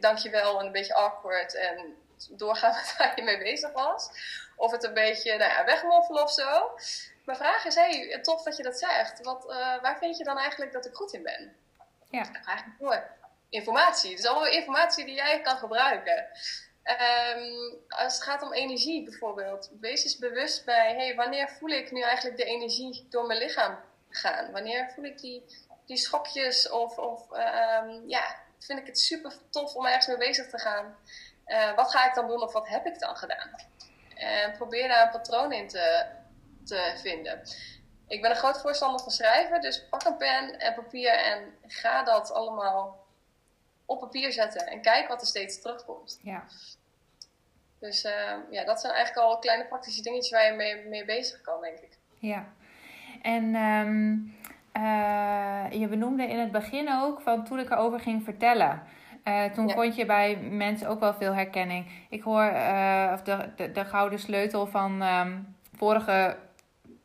[0.01, 1.97] dankjewel en een beetje awkward en
[2.28, 4.11] doorgaan met waar je mee bezig was.
[4.57, 6.70] Of het een beetje nou ja, wegmoffelen of zo.
[7.24, 9.22] Maar vraag is, hey, tof dat je dat zegt.
[9.22, 11.57] Wat, uh, waar vind je dan eigenlijk dat ik goed in ben?
[12.11, 12.24] Ja.
[12.78, 13.09] Door.
[13.49, 14.12] Informatie.
[14.12, 16.26] Is allemaal informatie die jij kan gebruiken.
[16.85, 21.91] Um, als het gaat om energie bijvoorbeeld, wees eens bewust bij, hey, wanneer voel ik
[21.91, 23.78] nu eigenlijk de energie door mijn lichaam
[24.09, 24.53] gaan?
[24.53, 25.45] Wanneer voel ik die,
[25.87, 30.48] die schokjes of, of um, ja, vind ik het super tof om ergens mee bezig
[30.48, 30.96] te gaan?
[31.46, 33.50] Uh, wat ga ik dan doen of wat heb ik dan gedaan?
[34.14, 36.06] En probeer daar een patroon in te,
[36.64, 37.42] te vinden.
[38.08, 42.02] Ik ben een groot voorstander van schrijven, dus pak een pen en papier en ga
[42.02, 43.06] dat allemaal
[43.86, 46.18] op papier zetten en kijk wat er steeds terugkomt.
[46.22, 46.44] Ja.
[47.78, 51.40] Dus uh, ja, dat zijn eigenlijk al kleine praktische dingetjes waar je mee, mee bezig
[51.40, 51.98] kan, denk ik.
[52.18, 52.52] Ja.
[53.22, 54.36] En um,
[54.77, 58.83] uh, je benoemde in het begin ook van toen ik erover ging vertellen.
[59.25, 59.75] Uh, toen ja.
[59.75, 61.87] vond je bij mensen ook wel veel herkenning.
[62.09, 62.47] Ik hoor
[63.12, 66.37] of de, de, de, gouden sleutel van um, vorige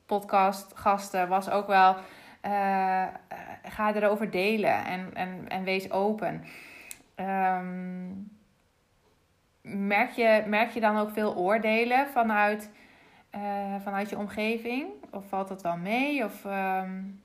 [0.06, 1.96] podcastgasten was ook wel...
[3.64, 6.44] ga erover delen en, en, en wees open.
[7.16, 8.32] Um,
[9.62, 12.70] merk, je, merk je dan ook veel oordelen vanuit,
[13.84, 14.88] vanuit je omgeving?
[15.12, 16.24] Of valt dat wel mee?
[16.24, 17.24] Of, um...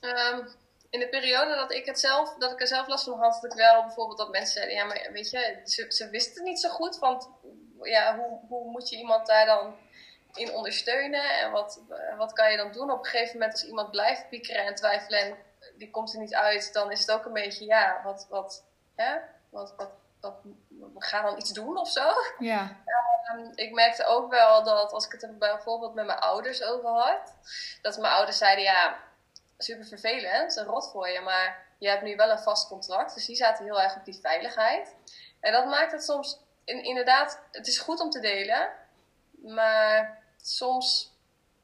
[0.00, 0.48] Um,
[0.90, 3.44] in de periode dat ik, het zelf, dat ik er zelf last van had, had
[3.44, 6.60] ik wel bijvoorbeeld dat mensen zeiden: Ja, maar weet je, ze, ze wisten het niet
[6.60, 6.98] zo goed.
[6.98, 7.28] Want
[7.82, 9.76] ja, hoe, hoe moet je iemand daar dan
[10.34, 11.38] in ondersteunen?
[11.38, 11.80] En wat,
[12.16, 12.90] wat kan je dan doen?
[12.90, 15.36] Op een gegeven moment, als iemand blijft piekeren en twijfelen en
[15.76, 19.16] die komt er niet uit, dan is het ook een beetje: Ja, wat, wat, hè?
[19.50, 19.74] wat,
[20.20, 20.34] wat
[20.68, 22.12] we gaan dan iets doen of zo.
[22.38, 22.76] Ja.
[23.34, 26.88] Um, ik merkte ook wel dat als ik het er bijvoorbeeld met mijn ouders over
[26.88, 27.34] had,
[27.82, 28.98] dat mijn ouders zeiden: Ja,
[29.58, 33.14] super vervelend, een rot voor je, maar je hebt nu wel een vast contract.
[33.14, 34.94] Dus die zaten heel erg op die veiligheid.
[35.40, 38.68] En dat maakt het soms in, inderdaad, het is goed om te delen,
[39.30, 41.14] maar soms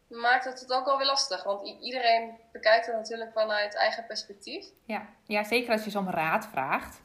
[0.07, 1.45] maakt het het ook wel weer lastig.
[1.45, 4.66] Want iedereen bekijkt het natuurlijk vanuit eigen perspectief.
[4.84, 7.01] Ja, ja zeker als je soms raad vraagt.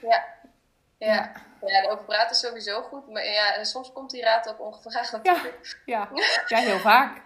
[0.00, 0.24] Ja.
[0.98, 1.14] Ja.
[1.14, 1.32] ja,
[1.66, 3.08] erover praten is sowieso goed.
[3.08, 5.80] Maar ja, soms komt die raad ook ongevraagd natuurlijk.
[5.84, 6.22] Ja, ja.
[6.46, 7.22] ja heel vaak.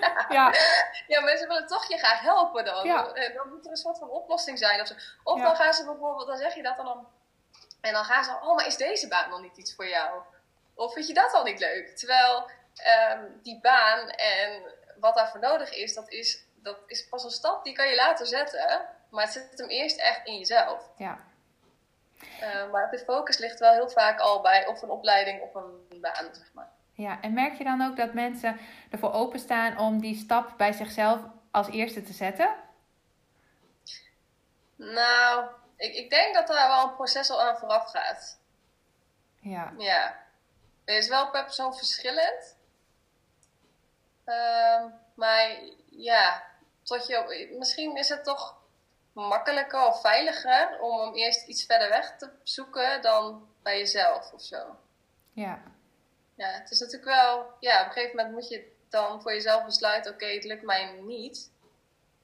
[0.00, 0.14] ja.
[0.36, 0.54] ja.
[1.06, 1.20] Ja.
[1.20, 2.86] mensen willen toch je graag helpen dan.
[2.86, 3.06] Ja.
[3.06, 4.94] Eh, dan moet er een soort van oplossing zijn of zo.
[5.22, 7.06] Of dan gaan ze bijvoorbeeld, dan zeg je dat dan,
[7.80, 10.20] en dan gaan ze, oh, maar is deze baan nog niet iets voor jou?
[10.74, 11.96] Of vind je dat al niet leuk?
[11.96, 12.50] Terwijl
[13.12, 14.62] um, die baan en
[15.00, 18.26] wat daarvoor nodig is, dat is, dat is pas een stap die kan je later
[18.26, 18.82] zetten.
[19.10, 20.88] Maar het zit hem eerst echt in jezelf.
[20.96, 21.18] Ja.
[22.40, 26.00] Uh, maar de focus ligt wel heel vaak al bij of een opleiding of een
[26.00, 26.70] baan, zeg maar.
[26.92, 28.58] Ja, en merk je dan ook dat mensen
[28.90, 31.20] ervoor openstaan om die stap bij zichzelf
[31.50, 32.54] als eerste te zetten?
[34.76, 35.46] Nou,
[35.76, 38.38] ik, ik denk dat daar wel een proces al aan vooraf gaat.
[39.40, 39.72] Ja.
[39.78, 40.20] Ja.
[40.84, 42.56] Het is wel per persoon verschillend.
[44.24, 45.58] Ehm, maar
[45.90, 46.42] ja,
[46.82, 48.61] tot je, misschien is het toch
[49.12, 54.42] makkelijker of veiliger om hem eerst iets verder weg te zoeken dan bij jezelf of
[54.42, 54.76] zo.
[55.32, 55.62] Ja.
[56.34, 59.64] Ja, het is natuurlijk wel, ja, op een gegeven moment moet je dan voor jezelf
[59.64, 61.50] besluiten, oké, het lukt mij niet.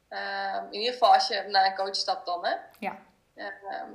[0.09, 2.55] Ehm, in ieder geval als je naar een coach stapt dan, hè.
[2.79, 2.99] Ja.
[3.35, 3.91] Ehm,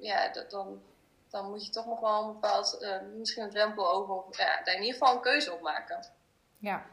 [0.00, 0.82] ja, dat, dan,
[1.30, 4.62] dan moet je toch nog wel een bepaald, eh, misschien een drempel over, of, ja,
[4.62, 6.04] daar in ieder geval een keuze op maken.
[6.58, 6.86] Ja.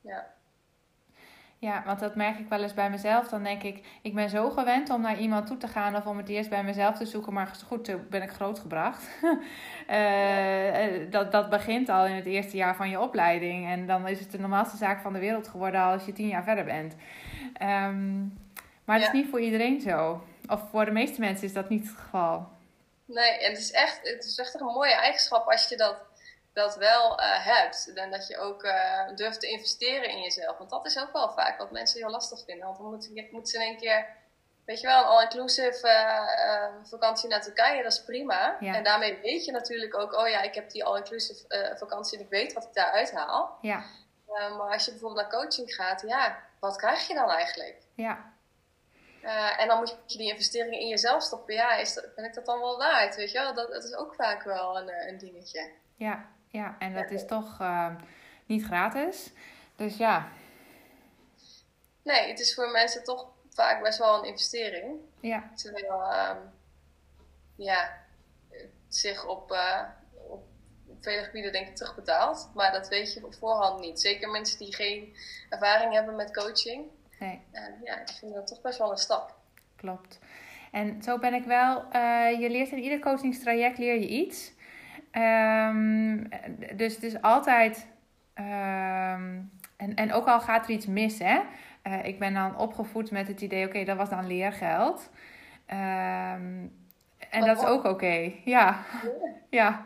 [0.00, 0.34] Ja.
[1.60, 3.28] Ja, want dat merk ik wel eens bij mezelf.
[3.28, 6.16] Dan denk ik, ik ben zo gewend om naar iemand toe te gaan of om
[6.16, 7.32] het eerst bij mezelf te zoeken.
[7.32, 9.08] Maar goed, toen ben ik grootgebracht.
[9.90, 13.66] uh, dat, dat begint al in het eerste jaar van je opleiding.
[13.68, 16.44] En dan is het de normaalste zaak van de wereld geworden als je tien jaar
[16.44, 16.94] verder bent.
[17.62, 18.38] Um,
[18.84, 19.12] maar het Ja.
[19.12, 20.22] is niet voor iedereen zo.
[20.48, 22.48] Of voor de meeste mensen is dat niet het geval.
[23.04, 25.96] Nee, en het is echt, het is echt een mooie eigenschap als je dat,
[26.58, 27.92] dat wel eh, hebt.
[27.94, 30.58] En dat je ook eh, durft te investeren in jezelf.
[30.58, 32.66] Want dat is ook wel vaak wat mensen heel lastig vinden.
[32.66, 34.06] Want dan moeten, moeten ze in één keer,
[34.64, 38.56] weet je wel, een all-inclusive eh, vakantie naar Turkije, dat is prima.
[38.60, 38.74] Ja.
[38.74, 42.30] En daarmee weet je natuurlijk ook, oh ja, ik heb die all-inclusive vakantie en ik
[42.30, 43.58] weet wat ik daar uithaal.
[43.60, 43.84] Ja,
[44.26, 47.76] maar als je bijvoorbeeld naar coaching gaat, ja, wat krijg je dan eigenlijk?
[47.94, 48.32] ja,
[49.58, 51.54] en dan moet je die investeringen in jezelf stoppen.
[51.54, 53.16] Ja, is dat, ben ik dat dan wel waard?
[53.16, 53.54] Weet je wel?
[53.54, 55.70] Dat, dat is ook vaak wel een, een dingetje.
[55.96, 56.76] ja, ja.
[56.78, 57.94] En dat is toch eh,
[58.46, 59.32] niet gratis.
[59.76, 60.28] Dus ja,
[62.02, 64.96] Nee, het is voor mensen toch vaak best wel een investering.
[65.20, 66.36] ja, Terwijl, ehm,
[67.56, 67.90] ja,
[68.88, 69.82] zich op, eh,
[70.28, 70.42] op,
[71.00, 72.50] vele gebieden denk ik terugbetaalt.
[72.54, 74.00] Maar dat weet je op voorhand niet.
[74.00, 75.16] Zeker mensen die geen
[75.48, 76.84] ervaring hebben met coaching.
[77.18, 77.40] nee.
[77.84, 79.34] ja, die vinden dat toch best wel een stap.
[79.76, 80.18] Klopt.
[80.72, 81.84] En zo ben ik wel.
[81.90, 84.52] eh, je leert in ieder coachingstraject leer je iets.
[85.10, 86.24] Ehm,
[86.76, 87.86] dus het is altijd.
[88.34, 89.40] ehm,
[89.76, 91.40] en, en ook al gaat er iets mis, hè.
[91.82, 95.10] Eh, ik ben dan opgevoed met het idee, oké, dat was dan leergeld.
[95.66, 96.66] Ehm,
[97.30, 98.32] en dat is ook oké.
[98.44, 98.76] Ja,
[99.50, 99.82] ja,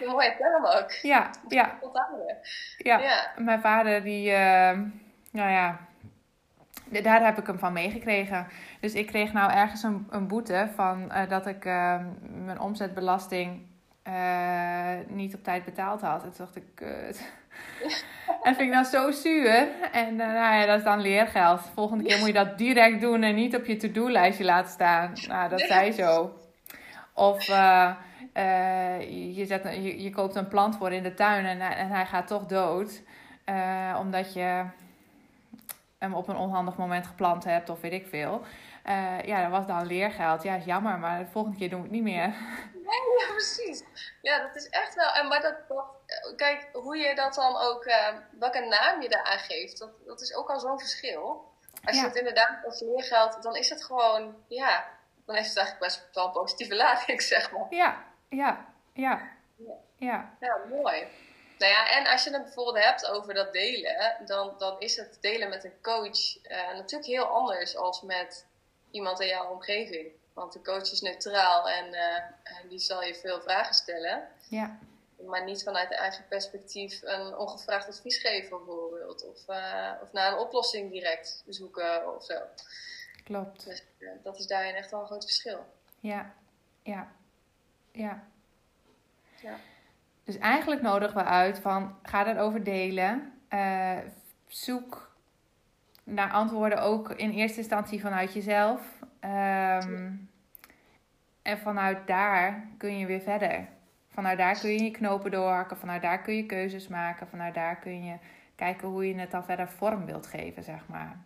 [0.00, 0.90] Een mooie term ook.
[0.90, 1.78] ja, ja,
[2.76, 2.98] ja.
[3.00, 3.30] Ja.
[3.38, 4.30] Mijn vader, die,
[5.32, 5.78] nou ja,
[7.02, 8.46] daar heb ik hem van meegekregen.
[8.80, 11.64] Dus ik kreeg nou ergens een, een boete van eh, dat ik
[12.44, 13.60] mijn omzetbelasting
[14.06, 16.22] eh, niet op tijd betaald had.
[16.22, 17.20] En toen dacht ik, kut.
[18.42, 19.68] En vind ik dan zo zuur.
[19.92, 21.60] En eh, nou ja, dat is dan leergeld.
[21.74, 25.12] Volgende keer moet je dat direct doen en niet op je to-do-lijstje laten staan.
[25.28, 26.38] Nou, dat zei zo.
[27.12, 27.92] Of eh,
[29.36, 31.88] je, zet, een- je, je koopt een plant voor in de tuin en, hij- en
[31.88, 33.02] hij gaat toch dood.
[33.98, 34.64] Omdat je
[35.98, 38.42] hem op een onhandig moment geplant hebt of weet ik veel.
[39.24, 40.42] Ja, dat was dan leergeld.
[40.42, 42.32] Ja, is jammer, maar de volgende keer doen we het niet meer.
[43.18, 43.84] Ja, precies.
[44.26, 45.12] Ja, dat is echt wel.
[45.12, 45.84] En maar dat, dat,
[46.36, 50.34] kijk, hoe je dat dan ook, eh, welke naam je daaraan geeft, dat, dat is
[50.34, 51.52] ook al zo'n verschil.
[51.84, 52.02] Als Ja.
[52.02, 54.88] je het inderdaad als leergeld, dan is het gewoon, ja,
[55.26, 57.66] dan heeft het eigenlijk best wel een positieve lading, zeg maar.
[57.70, 59.28] Ja, ja, ja,
[59.96, 61.06] ja, Ja, mooi.
[61.58, 65.18] Nou ja, en als je het bijvoorbeeld hebt over dat delen, dan, dan is het
[65.20, 68.46] delen met een coach eh, natuurlijk heel anders als met
[68.90, 70.12] iemand in jouw omgeving.
[70.36, 74.28] Want de coach is neutraal en, eh, en die zal je veel vragen stellen.
[74.48, 74.78] ja,
[75.26, 79.26] Maar niet vanuit eigen perspectief een ongevraagd advies geven bijvoorbeeld.
[79.28, 82.34] Of, eh, of naar een oplossing direct zoeken of zo.
[83.24, 83.64] klopt.
[83.64, 85.66] Dus eh, dat is daarin echt wel een groot verschil.
[86.00, 86.34] Ja,
[86.82, 87.12] ja,
[87.92, 88.24] ja.
[89.42, 89.58] Ja.
[90.24, 93.40] Dus eigenlijk nodigen we uit van ga erover delen.
[94.48, 95.14] Zoek
[96.04, 98.95] naar antwoorden ook in eerste instantie vanuit jezelf.
[99.26, 100.12] Ehm,
[101.42, 103.68] en vanuit daar kun je weer verder.
[104.08, 105.76] Vanuit daar kun je je knopen doorhakken.
[105.76, 107.28] Vanuit daar kun je keuzes maken.
[107.28, 108.16] Vanuit daar kun je
[108.54, 111.24] kijken hoe je het dan verder vorm wilt geven, zeg maar.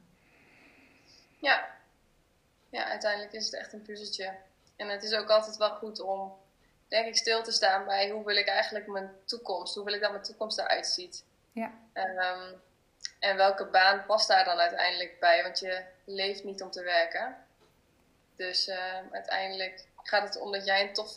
[1.38, 1.68] Ja.
[2.70, 4.34] ja, uiteindelijk is het echt een puzzeltje.
[4.76, 6.32] En het is ook altijd wel goed om,
[6.88, 10.00] denk ik, stil te staan bij hoe wil ik eigenlijk mijn toekomst, hoe wil ik
[10.00, 11.24] dat mijn toekomst eruit ziet.
[11.52, 11.72] Ja.
[11.92, 12.54] Ehm,
[13.18, 15.42] en welke baan past daar dan uiteindelijk bij?
[15.42, 17.36] Want je leeft niet om te werken.
[18.40, 21.14] Dus ehm, uiteindelijk gaat het om dat jij een tof,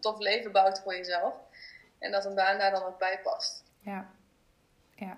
[0.00, 1.34] tof leven bouwt voor jezelf.
[1.98, 3.64] En dat een baan daar dan ook bij past.
[3.80, 4.10] Ja.
[4.94, 5.16] Ja.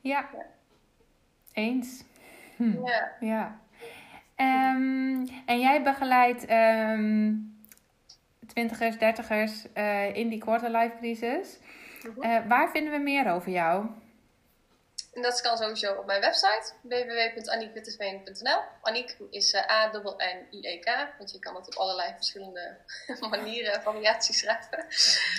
[0.00, 0.28] Ja.
[1.52, 2.02] Eens.
[2.56, 2.86] Hm.
[2.86, 3.12] Ja.
[3.20, 3.60] Ja.
[4.34, 7.32] Ehm, en jij begeleidt ehm
[8.46, 11.58] twintigers, dertigers eh, in die quarterlife crisis.
[12.02, 12.22] Mhm.
[12.22, 13.86] Eh, waar vinden we meer over jou?
[15.12, 18.60] En dat kan sowieso op mijn website www.aniekwitteveen.nl.
[18.82, 22.76] Aniek is uh, A-N-N-I-E-K, want je kan het op allerlei verschillende
[23.30, 24.86] manieren en variaties schrijven.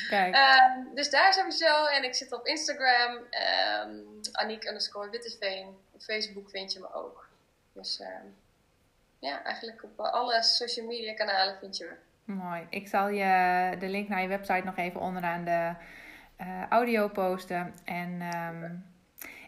[0.09, 0.36] Kijk.
[0.36, 1.86] Um, dus daar sowieso.
[1.86, 5.78] En ik zit op Instagram, um, Aniek underscore Witteveen.
[5.91, 7.30] Op Facebook vind je me ook.
[7.74, 8.36] Dus um,
[9.19, 12.34] ja, eigenlijk op alle social media kanalen vind je me.
[12.34, 12.67] Mooi.
[12.69, 15.74] Ik zal je de link naar je website nog even onderaan de
[16.41, 17.74] uh, audio posten.
[17.86, 18.91] En um,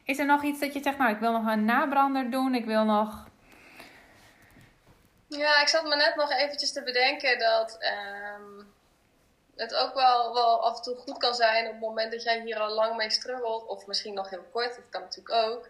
[0.03, 2.65] is er nog iets dat je zegt, nou, ik wil nog een nabrander doen, ik
[2.65, 3.27] wil nog...
[5.27, 7.77] Ja, ik zat me net nog eventjes te bedenken dat
[8.35, 8.73] um,
[9.55, 12.41] het ook wel, wel af en toe goed kan zijn op het moment dat jij
[12.41, 15.67] hier al lang mee struggelt, of misschien nog heel kort, dat kan natuurlijk ook.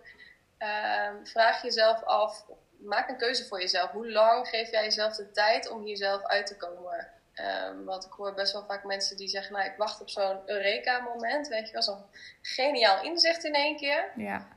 [0.59, 2.45] Um, vraag jezelf af,
[2.77, 3.91] maak een keuze voor jezelf.
[3.91, 7.11] Hoe lang geef jij jezelf de tijd om hier zelf uit te komen?
[7.35, 10.39] Um, want ik hoor best wel vaak mensen die zeggen, nou ik wacht op zo'n
[10.45, 12.05] Eureka-moment, weet je wel, zo'n
[12.41, 14.11] geniaal inzicht in één keer.
[14.15, 14.47] Ja.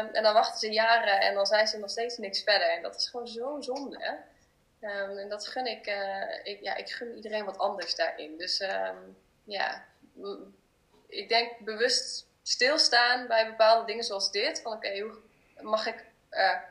[0.00, 2.70] Um, en dan wachten ze jaren en dan zijn ze nog steeds niks verder.
[2.70, 4.18] En dat is gewoon zo zonde.
[4.80, 8.38] Um, en dat gun ik, uh, ik, ja, ik gun iedereen wat anders daarin.
[8.38, 8.62] Dus
[9.44, 9.84] ja,
[11.08, 14.60] ik denk bewust stilstaan bij bepaalde dingen zoals dit.
[14.62, 15.10] Van oké, okay,
[15.60, 16.64] mag ik er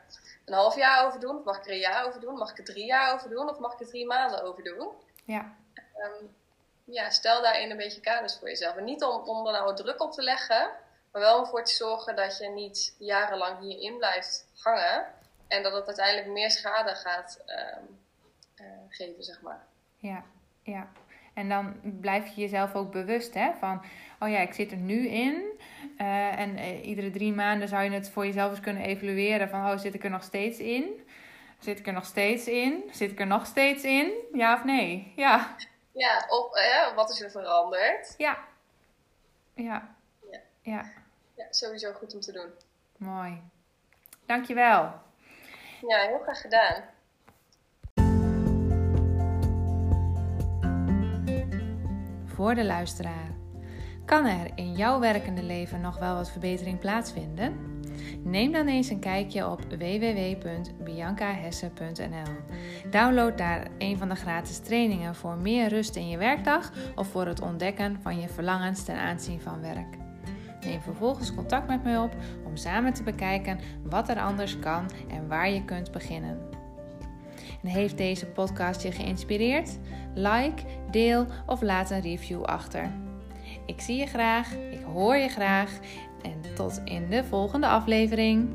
[0.44, 1.38] een half jaar over doen?
[1.38, 2.34] Of mag ik er een jaar over doen?
[2.34, 3.48] Mag ik er drie jaar over doen?
[3.48, 4.92] Of mag ik er drie maanden over doen?
[5.24, 5.54] Ja.
[5.96, 6.34] Um,
[6.84, 8.76] ja, stel daarin een beetje kaders voor jezelf.
[8.76, 10.70] En niet om, om er nou druk op te leggen,
[11.12, 15.06] maar wel om voor te zorgen dat je niet jarenlang hierin blijft hangen.
[15.48, 17.98] En dat het uiteindelijk meer schade gaat um,
[18.60, 19.66] uh, geven, zeg maar.
[19.96, 20.24] Ja,
[20.62, 20.88] ja.
[21.34, 23.82] En dan blijf je jezelf ook bewust hè, van,
[24.20, 25.60] oh ja, ik zit er nu in.
[25.98, 29.70] Uh, en uh, iedere drie maanden zou je het voor jezelf eens kunnen evalueren van,
[29.70, 31.06] oh, zit ik er nog steeds in?
[31.62, 32.90] Zit ik er nog steeds in?
[32.92, 34.12] Zit ik er nog steeds in?
[34.32, 35.12] Ja of nee?
[35.16, 35.56] Ja.
[35.92, 38.14] Ja, of eh, wat is er veranderd?
[38.16, 38.38] Ja.
[39.54, 39.94] Ja.
[40.30, 40.38] Ja.
[40.60, 40.90] ja.
[41.34, 42.50] Ja, sowieso goed om te doen.
[42.96, 43.42] Mooi.
[44.26, 44.92] Dankjewel.
[45.88, 46.84] Ja, heel graag gedaan.
[52.26, 53.30] Voor de luisteraar.
[54.04, 57.71] Kan er in jouw werkende leven nog wel wat verbetering plaatsvinden?
[58.24, 62.32] Neem dan eens een kijkje op www.biancahesse.nl.
[62.90, 67.26] Download daar een van de gratis trainingen voor meer rust in je werkdag of voor
[67.26, 69.96] het ontdekken van je verlangens ten aanzien van werk.
[70.64, 72.14] Neem vervolgens contact met mij op
[72.44, 76.38] om samen te bekijken wat er anders kan en waar je kunt beginnen.
[77.62, 79.78] En heeft deze podcast je geïnspireerd?
[80.14, 82.90] Like, deel of laat een review achter.
[83.66, 85.78] Ik zie je graag, ik hoor je graag
[86.22, 88.48] en tot in de volgende aflevering.